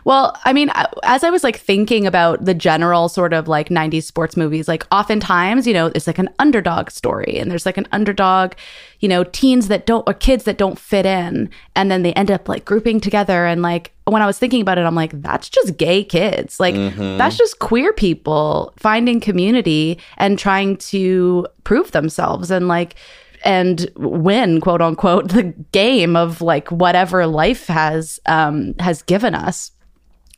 [0.06, 0.72] Well, I mean,
[1.04, 4.88] as I was like thinking about the general sort of like 90s sports movies, like
[4.92, 8.54] oftentimes, you know, it's like an underdog story and there's like an underdog,
[9.00, 12.32] you know, teens that don't or kids that don't fit in and then they end
[12.32, 15.50] up like grouping together and like when I was thinking about it, I'm like that's
[15.50, 16.60] just gay kids.
[16.60, 17.18] Like mm-hmm.
[17.18, 22.96] that's just queer people finding community and trying to prove themselves and like
[23.44, 29.72] and win quote unquote the game of like whatever life has um has given us.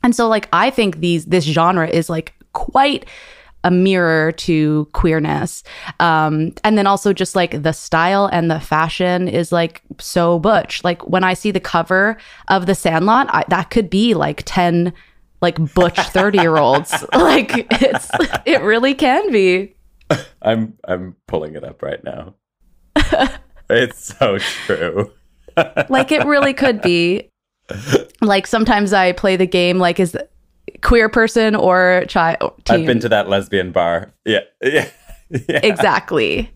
[0.02, 3.06] And so like i think these this genre is like quite
[3.62, 5.62] a mirror to queerness.
[5.98, 10.82] Um and then also just like the style and the fashion is like so butch.
[10.84, 12.16] Like when i see the cover
[12.48, 14.92] of the sandlot I, that could be like 10
[15.42, 18.10] like butch 30 year olds like it's
[18.46, 19.74] it really can be.
[20.42, 22.34] I'm I'm pulling it up right now.
[23.70, 25.12] it's so true.
[25.88, 27.28] like it really could be
[28.20, 30.16] like sometimes i play the game like is
[30.82, 34.12] queer person or child I've been to that lesbian bar.
[34.24, 34.40] Yeah.
[34.62, 34.88] Yeah.
[35.48, 35.60] yeah.
[35.62, 36.52] exactly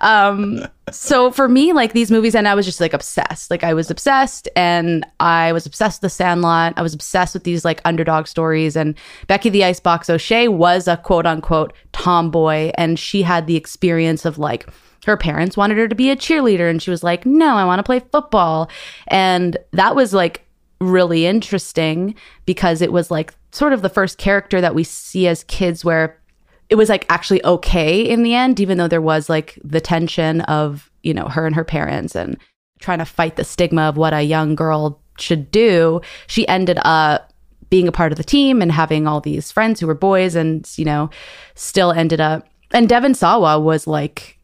[0.00, 3.72] um so for me like these movies and i was just like obsessed like i
[3.72, 7.80] was obsessed and i was obsessed with the sandlot i was obsessed with these like
[7.84, 8.96] underdog stories and
[9.28, 14.38] becky the icebox o'shea was a quote unquote tomboy and she had the experience of
[14.38, 14.68] like
[15.06, 17.78] her parents wanted her to be a cheerleader and she was like no i want
[17.78, 18.70] to play football
[19.08, 20.46] and that was like
[20.80, 22.14] really interesting
[22.46, 26.20] because it was like sort of the first character that we see as kids where
[26.68, 30.40] it was like actually okay in the end, even though there was like the tension
[30.42, 32.38] of, you know, her and her parents and
[32.78, 36.00] trying to fight the stigma of what a young girl should do.
[36.28, 37.32] She ended up
[37.68, 40.68] being a part of the team and having all these friends who were boys and,
[40.76, 41.10] you know,
[41.54, 42.48] still ended up.
[42.72, 44.38] And Devon Sawa was like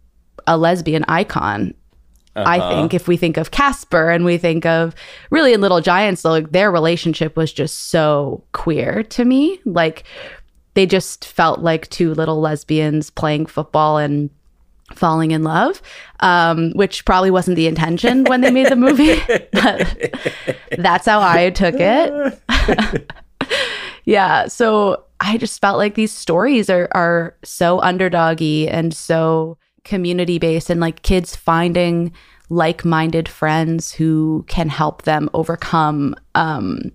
[0.47, 1.75] a lesbian icon.
[2.37, 4.95] I think if we think of Casper and we think of
[5.31, 9.59] really in Little Giants, like their relationship was just so queer to me.
[9.65, 10.05] Like
[10.75, 14.29] they just felt like two little lesbians playing football and
[14.95, 15.81] falling in love,
[16.21, 19.19] um, which probably wasn't the intention when they made the movie.
[19.53, 23.13] but that's how I took it.
[24.05, 24.47] yeah.
[24.47, 30.69] So I just felt like these stories are are so underdoggy and so community based
[30.69, 32.13] and like kids finding
[32.49, 36.93] like-minded friends who can help them overcome um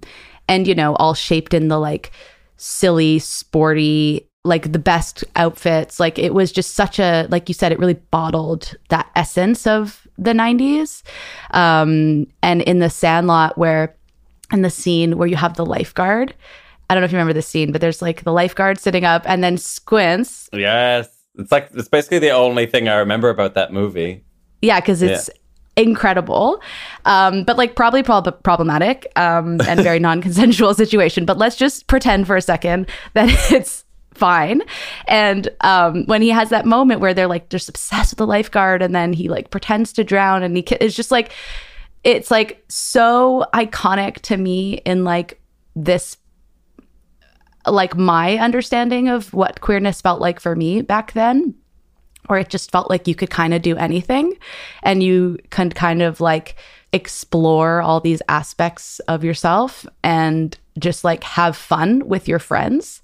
[0.47, 2.11] and you know all shaped in the like
[2.57, 7.71] silly sporty like the best outfits like it was just such a like you said
[7.71, 11.03] it really bottled that essence of the 90s
[11.51, 13.95] um and in the sandlot where
[14.51, 16.33] in the scene where you have the lifeguard
[16.89, 19.23] i don't know if you remember the scene but there's like the lifeguard sitting up
[19.25, 21.09] and then squints Yes.
[21.37, 24.23] It's like it's basically the only thing I remember about that movie.
[24.61, 25.29] yeah because it's
[25.77, 26.61] incredible
[27.05, 32.27] um but like probably prob- problematic um and very non-consensual situation but let's just pretend
[32.27, 34.61] for a second that it's fine
[35.07, 38.81] and um when he has that moment where they're like just obsessed with the lifeguard
[38.81, 41.31] and then he like pretends to drown and he ki- it's just like
[42.03, 45.39] it's like so iconic to me in like
[45.77, 46.17] this
[47.65, 51.55] like my understanding of what queerness felt like for me back then
[52.29, 54.37] or it just felt like you could kind of do anything
[54.83, 56.55] and you could kind of like
[56.93, 63.01] explore all these aspects of yourself and just like have fun with your friends.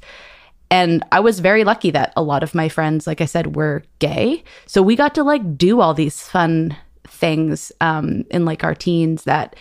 [0.70, 3.84] And I was very lucky that a lot of my friends, like I said, were
[4.00, 4.44] gay.
[4.66, 6.76] So we got to like do all these fun
[7.08, 9.56] things um, in like our teens that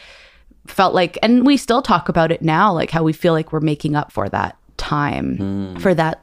[0.66, 3.60] felt like, and we still talk about it now, like how we feel like we're
[3.60, 5.76] making up for that time, hmm.
[5.76, 6.22] for that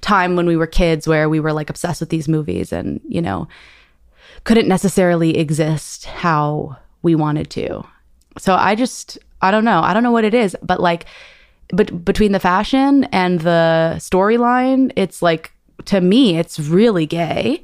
[0.00, 3.20] time when we were kids where we were like obsessed with these movies and, you
[3.20, 3.48] know,
[4.44, 7.84] couldn't necessarily exist how we wanted to.
[8.38, 9.80] So I just, I don't know.
[9.80, 11.06] I don't know what it is, but like,
[11.70, 15.52] but between the fashion and the storyline, it's like,
[15.86, 17.62] to me, it's really gay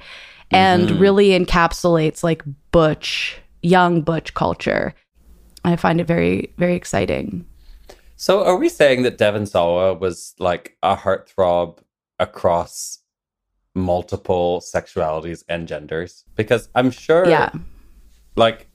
[0.51, 0.99] and mm-hmm.
[0.99, 4.95] really encapsulates like butch, young butch culture.
[5.65, 7.47] I find it very, very exciting.
[8.25, 11.81] So are we saying that Devon Sawa was like a heartthrob
[12.19, 13.01] across
[13.75, 16.25] multiple sexualities and genders?
[16.35, 17.51] Because I'm sure Yeah.
[18.35, 18.71] like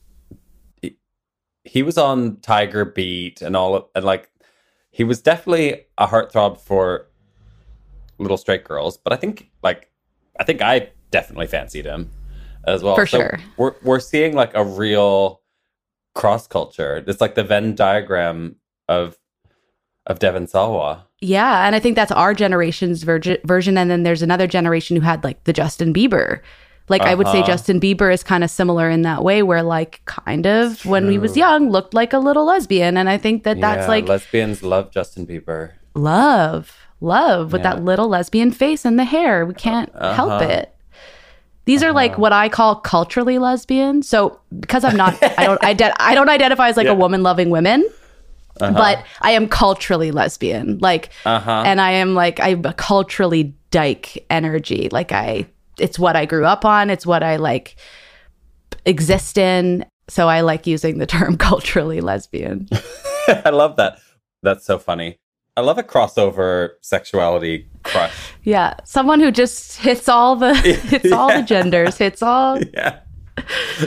[1.64, 4.30] he- was on Tiger Beat and all of, and like
[4.92, 7.08] he was definitely a heartthrob for
[8.20, 9.90] little straight girls, but I think like
[10.40, 12.12] I think I definitely fancied him.
[12.68, 12.94] as well.
[12.94, 13.40] For So sure.
[13.58, 15.42] We're we're seeing like a real
[16.14, 17.04] cross culture.
[17.08, 19.18] It's like the Venn diagram of
[20.10, 21.06] of Devon Sawa.
[21.22, 23.78] Yeah, and I think that's our generation's verge- version.
[23.78, 26.42] And then there's another generation who had like the Justin Bieber.
[26.90, 27.48] Like I would say Uh-huh.
[27.48, 31.18] Justin Bieber is kind of similar in that way, where like kind of when he
[31.20, 34.64] was young looked like a little lesbian, and I think that that's Yeah, like lesbians
[34.64, 35.74] love Justin Bieber.
[35.94, 37.76] love, love with Yeah.
[37.76, 39.46] that little lesbian face and the hair.
[39.46, 40.46] We can't help Uh-huh.
[40.46, 40.74] it.
[41.66, 44.02] These are like what I call culturally lesbian.
[44.02, 46.94] So because I'm not, I don't, ide- I don't identify as like Yeah.
[46.94, 47.86] a woman loving women,
[48.62, 48.74] Uh-huh.
[48.78, 50.78] but I am culturally lesbian.
[50.80, 51.64] Like, Uh-huh.
[51.66, 54.90] and I am like I'm a culturally dyke energy.
[54.92, 55.46] Like I,
[55.78, 56.90] it's what I grew up on.
[56.90, 57.76] It's what I like
[58.86, 59.86] exist in.
[60.08, 62.68] So I like using the term culturally lesbian.
[63.28, 64.00] I love that.
[64.42, 65.18] That's so funny.
[65.58, 68.14] I love a crossover sexuality crush.
[68.44, 70.54] Yeah, someone who just hits all the
[70.90, 72.60] hits all the genders, hits all.
[72.74, 73.00] yeah.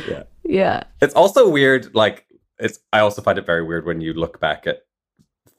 [0.09, 0.23] Yeah.
[0.45, 1.95] Yeah, It's also weird.
[1.95, 2.27] Like,
[2.63, 2.79] it's.
[2.93, 4.83] I also find it very weird when you look back at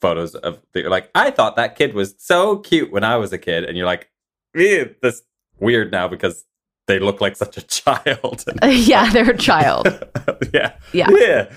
[0.01, 0.59] photos of.
[0.73, 3.63] The, you're like, I thought that kid was so cute when I was a kid,
[3.65, 4.09] and you're like,
[4.55, 5.21] eh, "Ew, this
[5.59, 6.45] weird now because
[6.87, 8.43] they look like such a child.
[8.63, 9.87] yeah, they're a child.
[10.53, 11.09] yeah, Yeah.
[11.11, 11.51] yeah.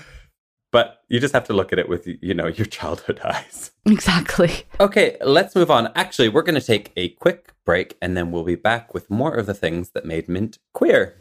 [0.71, 3.71] But you just have to look at it with you know your childhood eyes.
[3.85, 4.51] Exactly.
[4.81, 5.89] Okay, let's move on.
[5.95, 9.33] Actually, we're going to take a quick break, and then we'll be back with more
[9.33, 11.17] of the things that made Mint queer.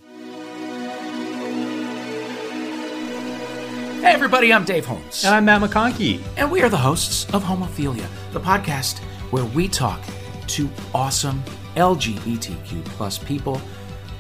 [4.01, 5.25] Hey everybody, I'm Dave Holmes.
[5.25, 6.23] And I'm Matt McConkey.
[6.37, 8.99] And we are the hosts of Homophilia, the podcast
[9.31, 10.01] where we talk
[10.49, 11.43] to awesome
[11.77, 13.61] LGBTQ plus people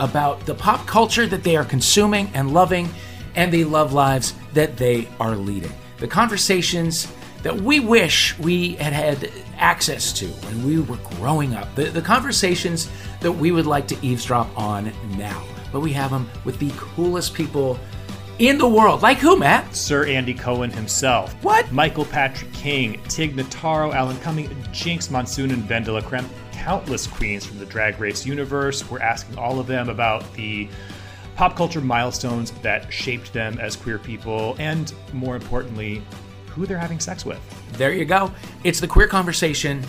[0.00, 2.88] about the pop culture that they are consuming and loving
[3.36, 5.72] and the love lives that they are leading.
[5.98, 7.12] The conversations
[7.42, 11.72] that we wish we had had access to when we were growing up.
[11.74, 15.44] The, the conversations that we would like to eavesdrop on now.
[15.70, 17.78] But we have them with the coolest people
[18.38, 19.02] in the world.
[19.02, 19.74] Like who, Matt?
[19.74, 21.32] Sir Andy Cohen himself.
[21.42, 21.70] What?
[21.72, 26.28] Michael Patrick King, Tig Notaro, Alan Cumming, Jinkx Monsoon, and Ben de la Creme.
[26.52, 28.88] Countless queens from the Drag Race universe.
[28.90, 30.68] We're asking all of them about the
[31.36, 36.02] pop culture milestones that shaped them as queer people, and more importantly,
[36.48, 37.38] who they're having sex with.
[37.74, 38.32] There you go.
[38.64, 39.84] It's the queer conversation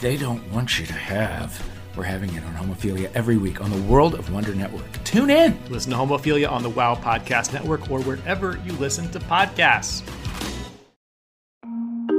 [0.00, 1.68] they don't want you to have.
[1.96, 4.90] We're having it on Homophilia every week on the World of Wonder Network.
[5.04, 5.58] Tune in.
[5.68, 10.02] Listen to Homophilia on the WOW Podcast Network or wherever you listen to podcasts.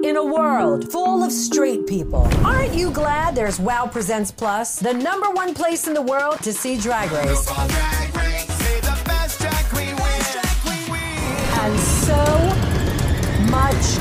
[0.04, 4.94] In a world full of straight people, aren't you glad there's WoW Presents Plus, the
[4.94, 7.50] number one place in the world to see Drag Race?
[11.56, 12.24] And so
[13.50, 13.98] much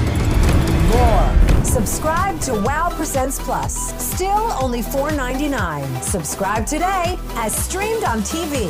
[0.92, 1.31] more.
[1.72, 3.94] Subscribe to WoW Presents Plus.
[3.98, 6.02] Still only $4.99.
[6.02, 8.68] Subscribe today as streamed on TV.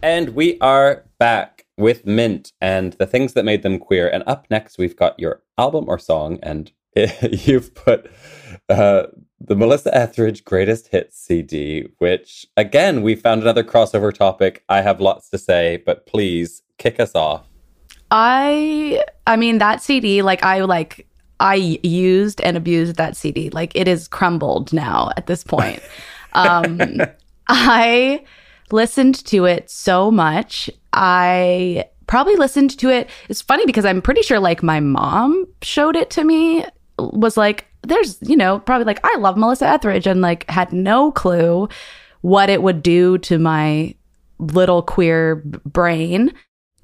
[0.00, 4.08] And we are back with Mint and the things that made them queer.
[4.08, 6.72] And up next, we've got your album or song, and
[7.30, 8.10] you've put
[8.70, 9.08] uh,
[9.38, 14.64] the Melissa Etheridge Greatest Hits CD, which again, we found another crossover topic.
[14.70, 17.46] I have lots to say, but please kick us off.
[18.10, 21.06] I I mean that CD like I like
[21.40, 23.50] I used and abused that CD.
[23.50, 25.82] Like it is crumbled now at this point.
[26.32, 27.00] Um
[27.48, 28.24] I
[28.70, 30.68] listened to it so much.
[30.92, 33.08] I probably listened to it.
[33.30, 36.64] It's funny because I'm pretty sure like my mom showed it to me
[36.98, 41.12] was like there's, you know, probably like I love Melissa Etheridge and like had no
[41.12, 41.68] clue
[42.20, 43.94] what it would do to my
[44.38, 46.32] little queer brain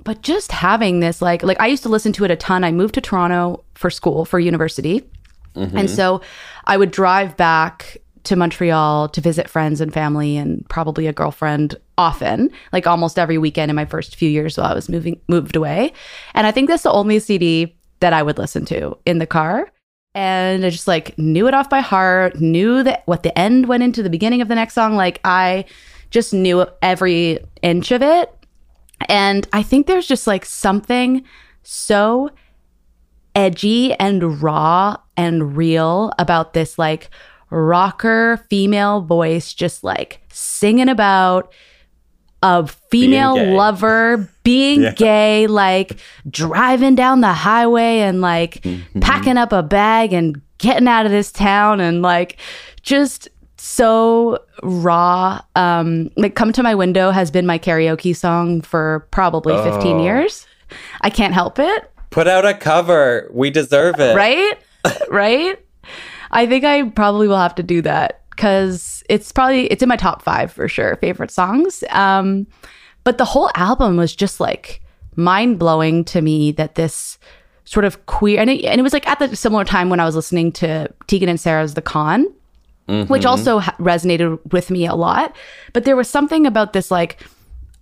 [0.05, 2.65] but just having this like like i used to listen to it a ton.
[2.65, 5.09] I moved to toronto for school for university.
[5.55, 5.77] Mm-hmm.
[5.77, 6.21] And so
[6.65, 11.75] i would drive back to montreal to visit friends and family and probably a girlfriend
[11.99, 15.57] often like almost every weekend in my first few years while i was moving moved
[15.57, 15.93] away.
[16.35, 19.71] And i think that's the only cd that i would listen to in the car.
[20.15, 23.83] And I just like knew it off by heart, knew that what the end went
[23.83, 24.95] into the beginning of the next song.
[24.95, 25.65] Like I
[26.11, 28.31] just knew every inch of it.
[29.09, 31.25] And I think there's just like something
[31.63, 32.31] so
[33.35, 37.11] edgy and raw and real about this like
[37.51, 41.53] rocker female voice just like singing about
[42.43, 43.55] a female gay.
[43.55, 44.93] lover being Yeah.
[44.95, 45.99] gay, like
[46.29, 49.01] driving down the highway and like Mm-hmm.
[49.01, 52.39] packing up a bag and getting out of this town and like
[52.83, 53.29] just
[53.65, 55.41] so raw.
[55.55, 60.03] Um, like Come to My Window has been my karaoke song for probably 15 Oh.
[60.03, 60.47] years.
[61.03, 61.89] I can't help it.
[62.11, 63.31] Put out a cover.
[63.33, 64.17] We deserve it.
[64.17, 64.59] Right?
[65.11, 65.65] right?
[66.33, 69.97] I think I probably will have to do that because it's probably it's in my
[69.97, 71.85] top five for sure favorite songs.
[71.91, 72.49] Um,
[73.05, 74.83] but the whole album was just like
[75.15, 77.17] mind blowing to me that this
[77.65, 80.05] sort of queer and it, and it was like at the similar time when I
[80.05, 82.27] was listening to Tegan and Sara's The Con,
[83.07, 85.35] which also ha- resonated with me a lot.
[85.73, 87.19] But there was something about this like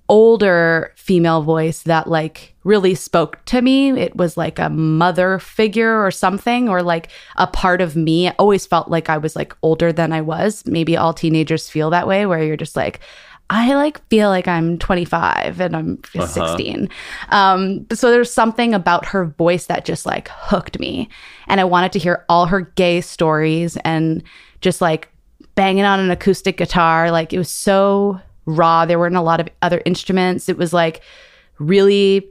[0.08, 3.90] older female voice that like really spoke to me.
[3.92, 8.28] It was like a mother figure or something, or like a part of me.
[8.28, 10.64] I always felt like I was like older than I was.
[10.66, 13.00] Maybe all teenagers feel that way, where you're just like,
[13.50, 16.88] I like feel like I'm 25 and I'm just 16.
[17.30, 21.08] Um, so there's something about her voice that just like hooked me.
[21.48, 24.22] And I wanted to hear all her gay stories and
[24.60, 25.08] just like
[25.54, 27.10] banging on an acoustic guitar.
[27.10, 28.86] Like it was so raw.
[28.86, 30.48] There weren't a lot of other instruments.
[30.48, 31.02] It was like
[31.58, 32.28] really,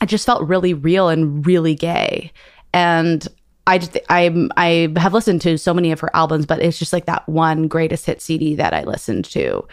[0.00, 2.32] I just felt really real and really gay.
[2.72, 3.26] And
[3.66, 6.92] I just I I have listened to so many of her albums, but it's just
[6.92, 9.66] like that one greatest hit CD that I listened to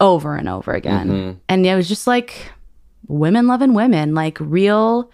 [0.00, 1.08] over and over again.
[1.08, 1.38] Mm-hmm.
[1.48, 2.52] And it was just like
[3.08, 5.10] women loving women, like real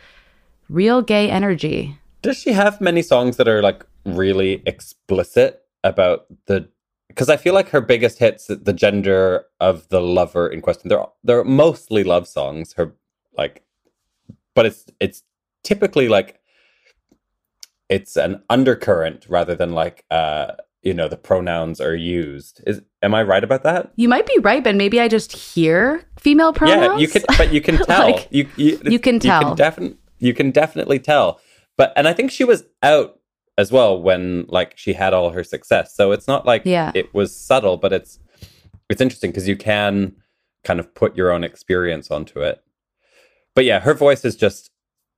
[0.69, 1.99] real gay energy.
[2.23, 6.69] Does she have many songs that are like really explicit about the?
[7.09, 11.05] Because I feel like her biggest hits, the gender of the lover in question, they're
[11.25, 12.75] they're mostly love songs.
[12.75, 12.95] Her
[13.37, 13.63] like,
[14.55, 15.23] but it's it's
[15.63, 16.41] typically like
[17.89, 22.61] it's an undercurrent rather than like uh you know the pronouns are used.
[22.67, 23.93] Is am I right about that?
[23.97, 26.95] You might be right, but maybe I just hear female pronouns.
[26.95, 28.11] Yeah, you can, but you can tell.
[28.13, 29.57] Like, you, you you can You tell.
[29.57, 31.41] can, defin- you can definitely tell.
[31.77, 33.19] But and I think she was out
[33.59, 35.95] as well when like she had all her success.
[35.95, 36.93] So it's not like Yeah.
[36.95, 38.19] it was subtle, but it's
[38.89, 40.15] it's interesting because you can
[40.63, 42.63] kind of put your own experience onto it.
[43.55, 44.71] But yeah, her voice is just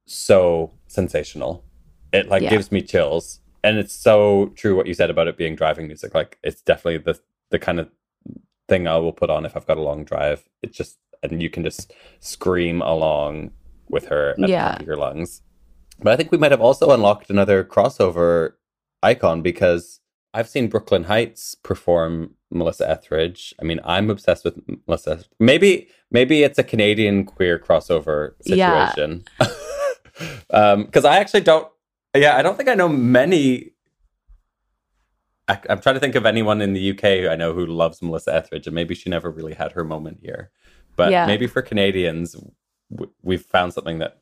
[0.07, 1.65] so sensational.
[2.13, 2.51] It like Yeah.
[2.51, 3.41] gives me chills.
[3.65, 6.15] And it's so true what you said about it being driving music.
[6.15, 7.19] Like it's definitely the
[7.51, 7.89] the kind of
[8.69, 10.49] thing I will put on if I've got a long drive.
[10.63, 13.51] It's just and you can just scream along
[13.89, 14.71] with her at the Yeah.
[14.73, 15.43] top of your lungs.
[16.01, 18.53] But I think we might have also unlocked another crossover
[19.03, 20.01] icon because
[20.33, 23.55] I've seen Brooklyn Hytes perform Melissa Etheridge.
[23.61, 25.25] I mean, I'm obsessed with Melissa.
[25.41, 28.89] Maybe maybe it's a Canadian queer crossover Yeah.
[28.89, 29.25] situation.
[30.51, 31.69] um because I actually don't
[32.17, 33.73] yeah, I don't think I know many
[35.49, 38.03] I, I'm trying to think of anyone in the UK who I know who loves
[38.03, 40.51] Melissa Etheridge, and maybe she never really had her moment here.
[40.95, 41.27] But Yeah.
[41.27, 42.37] maybe for Canadians,
[42.91, 44.19] w- we've found something that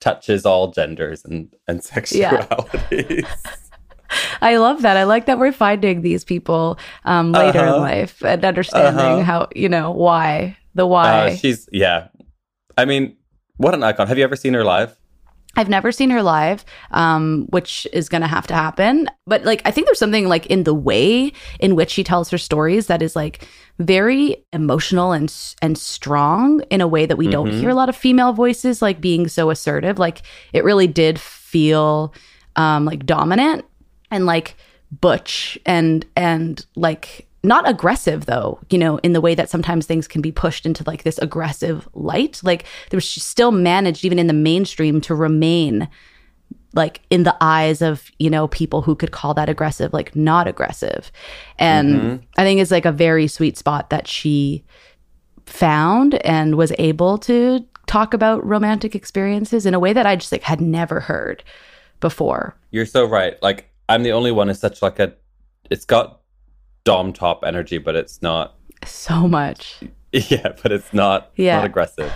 [0.00, 3.26] touches all genders and, and sexualities.
[4.40, 4.96] I love that.
[4.96, 7.78] I like that we're finding these people um, later in Uh-huh.
[7.80, 9.22] life and understanding Uh-huh.
[9.22, 11.08] how you know why the why.
[11.32, 12.08] Uh, she's, yeah.
[12.76, 13.16] I mean,
[13.56, 14.06] what an icon.
[14.06, 14.96] Have you ever seen her live?
[15.56, 19.08] I've never seen her live, um, which is going to have to happen.
[19.24, 22.38] But like, I think there's something like in the way in which she tells her
[22.38, 23.46] stories that is like
[23.78, 27.60] very emotional and and strong in a way that we don't Mhm.
[27.60, 29.98] hear a lot of female voices like being so assertive.
[29.98, 30.22] Like,
[30.52, 32.14] it really did feel
[32.56, 33.64] um, like dominant
[34.12, 34.56] and like
[35.00, 40.06] butch and and like not aggressive though you know in the way that sometimes things
[40.06, 44.28] can be pushed into like this aggressive light like there was still managed even in
[44.28, 45.88] the mainstream to remain
[46.74, 50.46] like in the eyes of you know people who could call that aggressive like not
[50.48, 51.10] aggressive
[51.58, 52.16] and mm-hmm.
[52.36, 54.64] i think it's like a very sweet spot that she
[55.46, 60.32] found and was able to talk about romantic experiences in a way that i just
[60.32, 61.44] like had never heard
[62.04, 63.42] before You're so right.
[63.42, 65.14] Like, I'm the only one who's such like a,
[65.70, 66.20] it's got
[66.84, 69.80] Dom top energy, but it's not, so much
[70.12, 71.56] yeah, but it's not, Yeah.
[71.56, 72.12] not aggressive.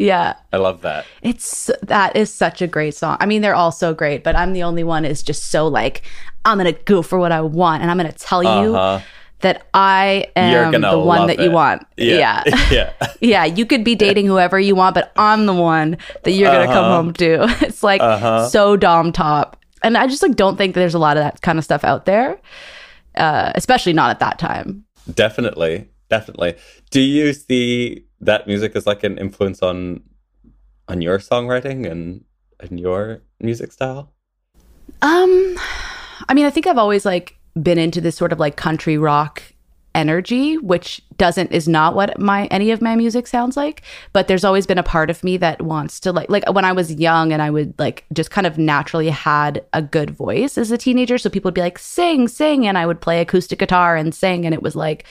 [0.00, 1.04] Yeah I love that.
[1.22, 3.16] It's that is such a great song.
[3.20, 6.02] I mean, they're all so great, but I'm the only one is just so like
[6.44, 9.00] I'm gonna go for what I want, and I'm gonna tell you Uh-huh.
[9.40, 11.44] that I am the one that it.
[11.44, 11.86] you want.
[11.96, 12.42] Yeah.
[12.46, 12.64] Yeah.
[12.70, 13.44] yeah, yeah.
[13.44, 16.84] You could be dating whoever you want, but I'm the one that you're gonna come
[16.86, 16.96] Uh-huh.
[16.96, 17.46] home to.
[17.66, 18.48] It's like Uh-huh.
[18.48, 21.58] so dom top, and I just like don't think there's a lot of that kind
[21.58, 22.40] of stuff out there,
[23.16, 24.84] uh, especially not at that time.
[25.14, 26.56] Definitely, definitely.
[26.90, 30.02] Do you see that music as like an influence on
[30.88, 32.24] on your songwriting and
[32.58, 34.12] and your music style?
[35.02, 35.58] Um,
[36.28, 39.42] I mean, I think I've always like been into this sort of like country rock
[39.94, 43.82] energy, which doesn't is not what my any of my music sounds like.
[44.12, 46.72] But there's always been a part of me that wants to like like when I
[46.72, 50.70] was young and I would like just kind of naturally had a good voice as
[50.70, 51.18] a teenager.
[51.18, 54.44] So people would be like, sing, sing, and I would play acoustic guitar and sing,
[54.44, 55.04] and it was like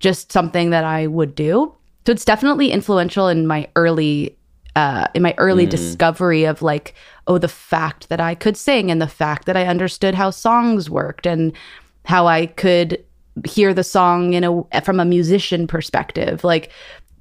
[0.00, 1.74] just something that I would do.
[2.06, 4.36] So it's definitely influential in my early
[4.76, 6.94] uh in my early discovery of like
[7.26, 10.88] oh the fact that I could sing and the fact that I understood how songs
[10.88, 11.52] worked and
[12.04, 13.04] how I could
[13.44, 16.44] hear the song in a from a musician perspective.
[16.44, 16.70] Like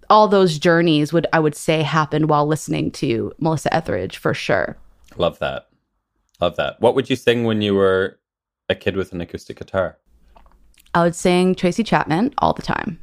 [0.10, 4.78] all those journeys would I would say happened while listening to Melissa Etheridge for sure.
[5.18, 5.68] Love that.
[6.40, 6.80] Love that.
[6.80, 8.20] What would you sing when you were
[8.70, 9.98] a kid with an acoustic guitar?
[10.94, 13.00] I would sing Tracy Chapman all the time.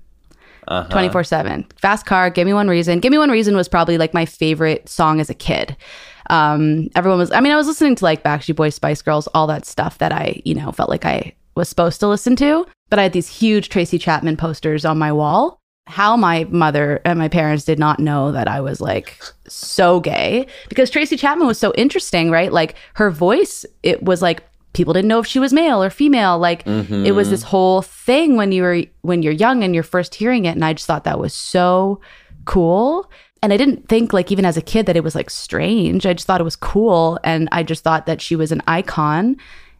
[0.69, 0.89] Uh-huh.
[0.89, 1.67] 24 7.
[1.77, 2.99] Fast Car, Give Me One Reason.
[2.99, 5.77] Give Me One Reason was probably like my favorite song as a kid.
[6.29, 9.47] Um, everyone was, I mean, I was listening to like Backstreet Boys, Spice Girls, all
[9.47, 12.67] that stuff that I, you know, felt like I was supposed to listen to.
[12.91, 15.61] But I had these huge Tracy Chapman posters on my wall.
[15.89, 20.49] How my mother and my parents did not know that I was like so gay
[20.69, 22.53] because Tracy Chapman was so interesting, right?
[22.53, 24.43] Like her voice, it was like
[24.77, 26.39] people didn't know if she was male or female.
[26.39, 27.31] Like it was mm-hmm.
[27.31, 30.65] this whole thing when you were when you're young and you're first hearing it, and
[30.65, 32.01] I just thought that was so
[32.45, 33.11] cool.
[33.43, 36.07] And I didn't think like even as a kid that it was like strange.
[36.07, 39.37] I just thought it was cool, and I just thought that she was an icon,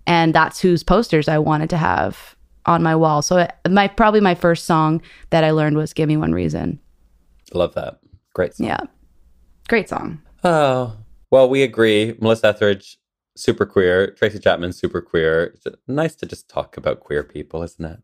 [0.07, 2.35] and that's whose posters I wanted to have
[2.65, 3.23] on my wall.
[3.23, 6.81] So it, my probably my first song that I learned was "Give Me One Reason."
[7.53, 8.01] Love that.
[8.35, 8.67] Great song.
[8.67, 8.81] Yeah,
[9.69, 10.21] great song.
[10.43, 10.97] Oh,
[11.31, 12.15] well, we agree.
[12.21, 12.99] Melissa Etheridge,
[13.37, 14.11] super queer.
[14.13, 15.45] Tracy Chapman, super queer.
[15.55, 18.01] It's nice to just talk about queer people, isn't it?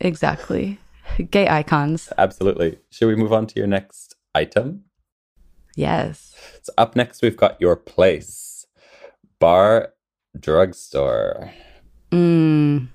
[0.00, 0.78] Exactly,
[1.30, 2.12] gay icons.
[2.18, 2.78] Absolutely.
[2.90, 4.84] Should we move on to your next item?
[5.76, 6.34] Yes.
[6.62, 8.66] So up next, we've got your place,
[9.38, 9.92] bar,
[10.38, 11.52] drugstore.
[12.10, 12.88] Mm.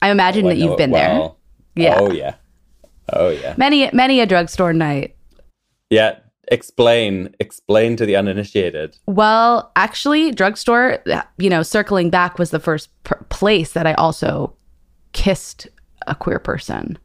[0.00, 1.30] I imagine Oh, that know you've been there.
[1.74, 1.96] Yeah.
[1.98, 2.34] Oh yeah.
[3.12, 3.54] Oh yeah.
[3.56, 5.16] Many many a drugstore night.
[5.90, 6.18] Yeah.
[6.50, 7.34] Explain.
[7.40, 8.96] Explain to the uninitiated.
[9.06, 10.98] Well, actually, drugstore,
[11.38, 14.54] you know, circling back was the first pr- place that I also
[15.12, 15.68] kissed
[16.06, 16.98] a queer person.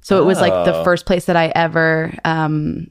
[0.00, 0.84] So it was like the Oh.
[0.84, 2.88] first place that I ever um,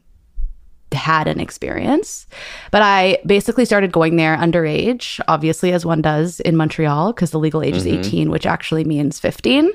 [0.92, 2.26] had an experience.
[2.72, 7.40] But I basically started going there underage, obviously, as one does in Montreal, because the
[7.40, 9.72] legal age is 18, which actually means 15.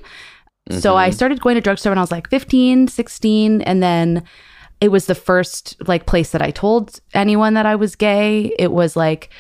[0.81, 4.23] So I started going to drugstore when I was like 15, 16, and then
[4.81, 8.53] it was the first like place that I told anyone that I was gay.
[8.59, 9.31] It was like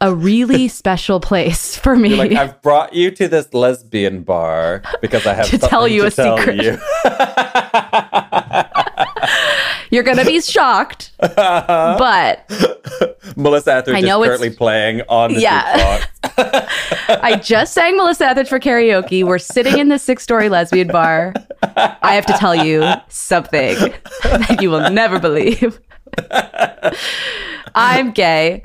[0.00, 2.10] a really special place for me.
[2.10, 6.02] You're like, I've brought you to this lesbian bar because I have To tell you
[6.02, 6.62] to a tell secret.
[6.62, 6.78] you.
[9.90, 12.50] You're gonna be shocked, but
[13.36, 16.04] Melissa Etheridge I know is currently playing on the Yeah.
[17.08, 19.22] I just sang Melissa Etheridge for karaoke.
[19.24, 21.32] We're sitting in the six-story lesbian bar.
[21.76, 23.76] I have to tell you something
[24.22, 25.80] that you will never believe.
[27.74, 28.62] I'm gay.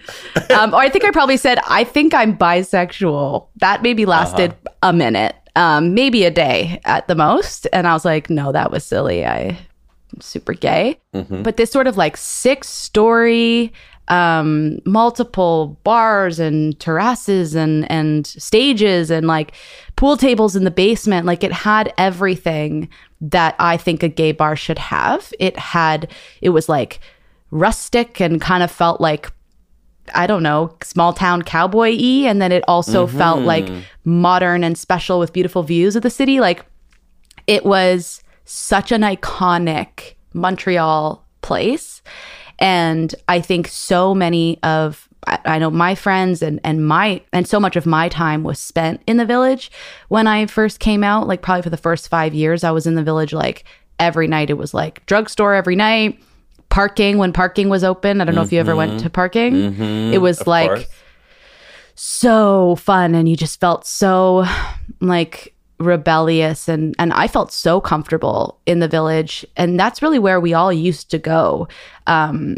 [0.51, 3.47] Um, or I think I probably said, I think I'm bisexual.
[3.57, 7.67] That maybe lasted a minute, um, maybe a day at the most.
[7.73, 9.25] And I was like, no, that was silly.
[9.25, 9.57] I,
[10.13, 10.99] I'm super gay.
[11.43, 13.73] But this sort of like six story,
[14.09, 19.53] um, multiple bars and terraces and, and stages and like
[19.95, 22.89] pool tables in the basement, like it had everything
[23.21, 25.33] that I think a gay bar should have.
[25.39, 26.99] It had, it was like,
[27.51, 29.31] rustic and kind of felt like
[30.15, 32.27] I don't know, small town cowboy y.
[32.27, 33.69] And then it also felt like
[34.05, 36.39] modern and special with beautiful views of the city.
[36.39, 36.65] Like
[37.45, 42.01] it was such an iconic Montreal place.
[42.59, 47.59] And I think so many of I know my friends and and my and so
[47.59, 49.71] much of my time was spent in the village
[50.07, 51.27] when I first came out.
[51.27, 53.65] Like probably for the first five years, I was in the village like
[53.99, 54.49] every night.
[54.49, 56.21] It was like drugstore every night,
[56.69, 58.21] parking when parking was open.
[58.21, 59.03] I don't know if you ever went mm-hmm.
[59.03, 59.53] to parking.
[59.53, 60.13] Mm-hmm.
[60.13, 60.85] It was Of like course.
[61.95, 64.45] so fun and you just felt so
[65.01, 70.39] like rebellious and and I felt so comfortable in the village and that's really where
[70.39, 71.69] we all used to go
[72.09, 72.57] um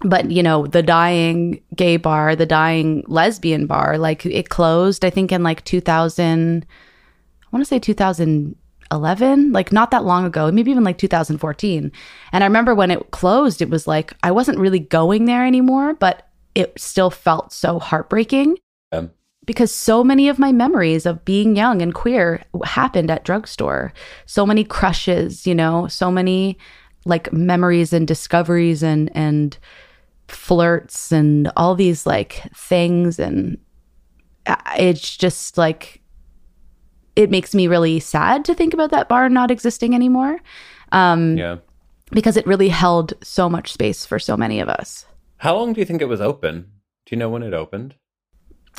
[0.00, 5.10] but you know the dying gay bar the dying lesbian bar like it closed i
[5.10, 10.70] think in like 2000 i want to say 2011 like not that long ago maybe
[10.70, 11.90] even like 2014
[12.32, 15.94] and i remember when it closed it was like i wasn't really going there anymore
[15.94, 18.58] but it still felt so heartbreaking.
[18.92, 19.10] Um,
[19.46, 23.92] because so many of my memories of being young and queer happened at drugstore.
[24.24, 26.58] So many crushes you know so many
[27.04, 29.58] like memories and discoveries and and
[30.28, 33.58] flirts and all these like things and
[34.76, 36.00] it's just like
[37.14, 40.38] it makes me really sad to think about that bar not existing anymore
[40.92, 41.56] um yeah.
[42.12, 45.06] because it really held so much space for so many of us
[45.38, 46.70] How long do you think it was open?
[47.04, 47.96] Do you know when it opened?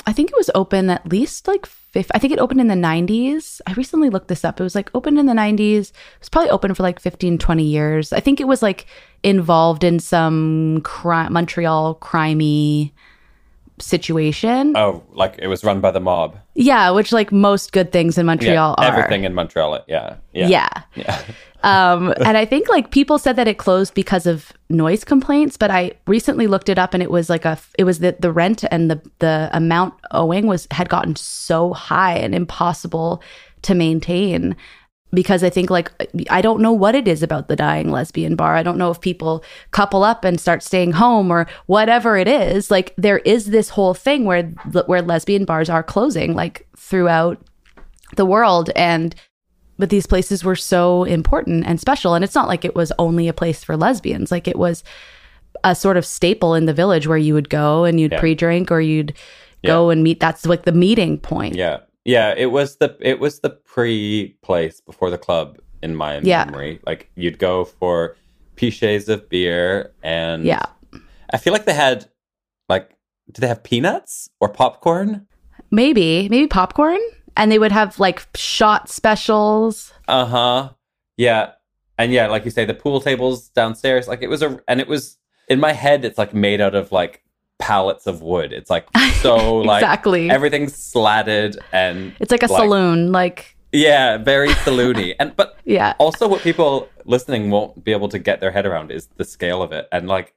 [0.04, 1.64] I think it was open at least like
[2.02, 3.60] fif- I think it opened in the 90s.
[3.66, 4.60] I recently looked this up.
[4.60, 5.90] It was like opened in the 90s.
[5.90, 8.12] It was probably open for like 15, 20 years.
[8.12, 8.86] I think it was like
[9.22, 12.92] involved in some cri- Montreal crimey
[13.78, 14.76] situation.
[14.76, 16.36] Oh, like it was run by the mob.
[16.54, 18.92] Yeah, which like most good things in Montreal yeah, are.
[18.92, 19.82] everything in Montreal.
[19.86, 20.68] Yeah, yeah, Yeah.
[20.94, 21.22] yeah.
[21.62, 25.70] Um, and I think like people said that it closed because of noise complaints, but
[25.70, 28.64] I recently looked it up and it was like a it was that the rent
[28.70, 33.22] and the the amount owing was had gotten so high and impossible
[33.62, 34.56] to maintain
[35.12, 35.90] because I think like
[36.30, 38.54] I don't know what it is about the dying lesbian bar.
[38.54, 42.70] I don't know if people couple up and start staying home or whatever it is.
[42.70, 44.44] Like there is this whole thing where
[44.86, 47.40] where lesbian bars are closing like throughout
[48.16, 49.14] the world and
[49.78, 53.28] but these places were so important and special and it's not like it was only
[53.28, 54.82] a place for lesbians like it was
[55.64, 58.20] a sort of staple in the village where you would go and you'd Yeah.
[58.20, 59.14] pre-drink or you'd
[59.64, 61.78] go and meet that's like the meeting point Yeah.
[62.04, 66.44] Yeah, it was the it was the pre place before the club in my Yeah.
[66.44, 66.78] memory.
[66.86, 68.14] Like you'd go for
[68.56, 70.66] piches of beer and Yeah.
[71.30, 72.06] I feel like they had
[72.68, 72.90] like
[73.32, 75.26] did they have peanuts or popcorn?
[75.72, 77.00] maybe maybe popcorn
[77.36, 80.70] and they would have like shot specials Uh-huh.
[81.16, 81.52] Yeah.
[81.98, 84.88] And yeah, like you say, the pool tables downstairs, like it was a and it
[84.88, 85.16] was
[85.48, 87.22] in my head it's like made out of like
[87.58, 88.52] pallets of wood.
[88.52, 88.86] It's like
[89.22, 95.14] so like exactly everything's slatted and it's like a like- saloon like yeah, very saloony.
[95.20, 98.90] and but yeah also what people listening won't be able to get their head around
[98.90, 100.34] is the scale of it and like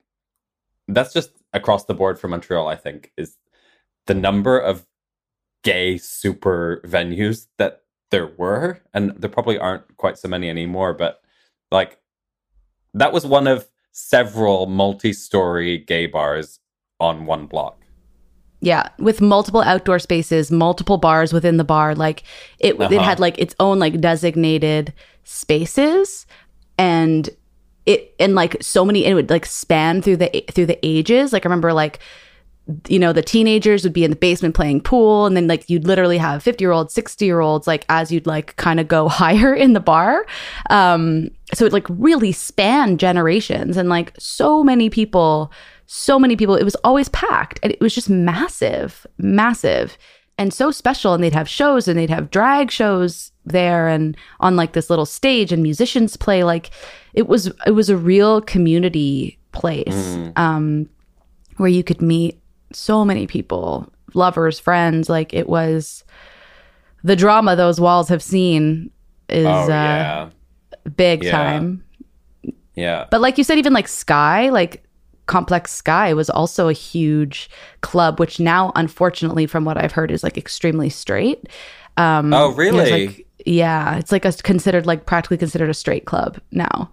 [0.88, 3.38] that's just across the board for montreal i think is
[4.08, 4.86] the number of
[5.64, 11.22] gay super venues that there were and there probably aren't quite so many anymore but
[11.72, 12.00] like
[12.94, 16.60] that was one of several multi-story gay bars
[17.00, 17.86] on one block
[18.62, 21.96] Yeah, with multiple outdoor spaces, multiple bars within the bar.
[21.96, 22.24] Like
[22.60, 23.02] it, it Uh-huh.
[23.02, 24.94] had like its own like designated
[25.24, 26.26] spaces,
[26.78, 27.30] and
[27.86, 29.06] it and like so many.
[29.06, 31.32] It would like span through the through the ages.
[31.32, 32.00] Like I remember like
[32.88, 35.86] you know the teenagers would be in the basement playing pool, and then like you'd
[35.86, 39.08] literally have fifty year olds, sixty year olds, like as you'd like kind of go
[39.10, 40.26] higher in the bar.
[40.70, 45.52] Um, so it like really spanned generations, and like so many people
[45.92, 46.56] so many people.
[46.56, 49.98] It was always packed and it was just massive, massive
[50.38, 51.16] and so special.
[51.16, 55.08] And they'd have shows and they'd have drag shows there and on like this little
[55.08, 56.44] stage and musicians play.
[56.44, 56.70] Like
[57.14, 60.88] it was, it was a real community place um,
[61.58, 62.40] where you could meet
[62.74, 65.10] so many people, lovers, friends.
[65.10, 66.04] Like it was
[67.04, 68.92] the drama those walls have seen
[69.30, 70.30] is oh uh,
[70.96, 71.32] big Yeah.
[71.32, 71.84] time.
[72.76, 74.84] yeah But like you said, even like Sky, like
[75.28, 77.50] Complexe Sky was also a huge
[77.82, 81.48] club, which now, unfortunately, from what I've heard, is like extremely straight.
[81.98, 83.08] Um, Oh, really?
[83.08, 86.92] like- yeah, it's like a considered like practically considered a straight club now,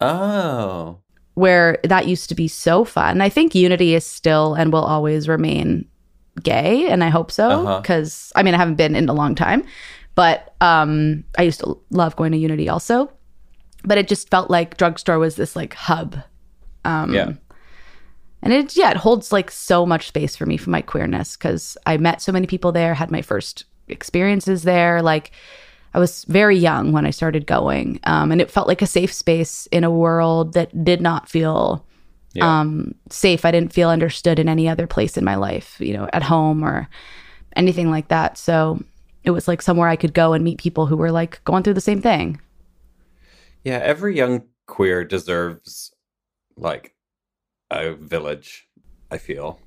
[0.00, 0.98] oh
[1.36, 3.20] where that used to be so fun.
[3.20, 5.86] I think Unity is still and will always remain
[6.42, 7.80] gay, and I hope so Uh-huh.
[7.80, 9.62] because I mean I haven't been in a long time,
[10.14, 13.10] but um, I used to love going to Unity also.
[13.84, 16.16] But it just felt like drugstore was this like hub
[16.84, 17.32] Um, yeah
[18.42, 21.76] and it yeah it holds like so much space for me for my queerness because
[21.86, 25.30] i met so many people there had my first experiences there like
[25.96, 29.12] i was very young when i started going um, and it felt like a safe
[29.12, 31.84] space in a world that did not feel
[32.34, 32.60] Yeah.
[32.60, 36.08] um, safe i didn't feel understood in any other place in my life you know
[36.12, 36.88] at home or
[37.56, 38.78] anything like that so
[39.24, 41.74] it was like somewhere i could go and meet people who were like going through
[41.80, 42.38] the same thing
[43.64, 45.90] Yeah, every young queer deserves
[46.56, 46.94] like
[47.70, 48.68] a village,
[49.10, 49.58] I feel.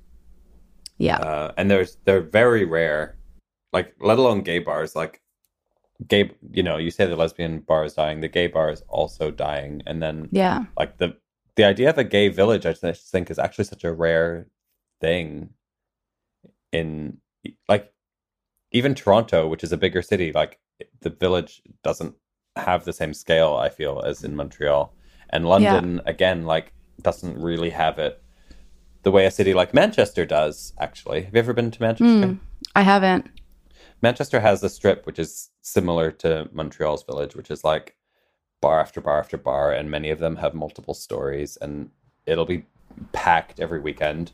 [0.97, 3.17] yeah Uh, and there's they're very rare.
[3.73, 5.19] Like let alone gay bars, like
[6.07, 9.31] gay you know, you say the lesbian bar is dying, the gay bar is also
[9.31, 9.81] dying.
[9.85, 11.17] And then yeah like the
[11.55, 14.47] the idea of a gay village I just think is actually such a rare
[15.01, 15.49] thing
[16.71, 17.17] in
[17.67, 17.91] like
[18.71, 20.59] even Toronto, which is a bigger city, like
[21.01, 22.15] the village doesn't
[22.55, 24.93] have the same scale I feel as in Montreal.
[25.31, 28.21] And London again like doesn't really have it
[29.03, 31.23] the way a city like Manchester does actually.
[31.23, 32.27] Have you ever been to Manchester?
[32.27, 32.39] Mm,
[32.75, 33.29] i haven't
[34.01, 37.95] Manchester has a strip which is similar to Montreal's village, which is like
[38.61, 41.89] bar after bar after bar, and many of them have multiple stories, and
[42.25, 42.65] it'll be
[43.13, 44.31] packed every weekend.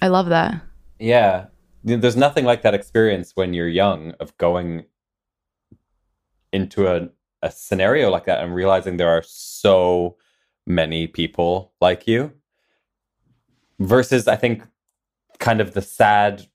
[0.00, 0.60] i love that
[0.98, 1.46] Yeah,
[1.84, 4.84] there's nothing like that experience when you're young of going
[6.52, 7.08] into a
[7.42, 10.16] a scenario like that and realizing there are so
[10.66, 12.32] many people like you.
[13.80, 14.62] Versus, I think,
[15.40, 16.46] kind of the sad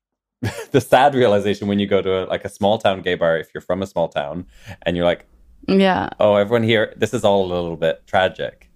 [0.72, 3.50] the sad realization when you go to a, like a small town gay bar if
[3.54, 4.46] you're from a small town
[4.84, 5.26] and you're like
[5.68, 8.70] yeah oh everyone here this is all a little bit tragic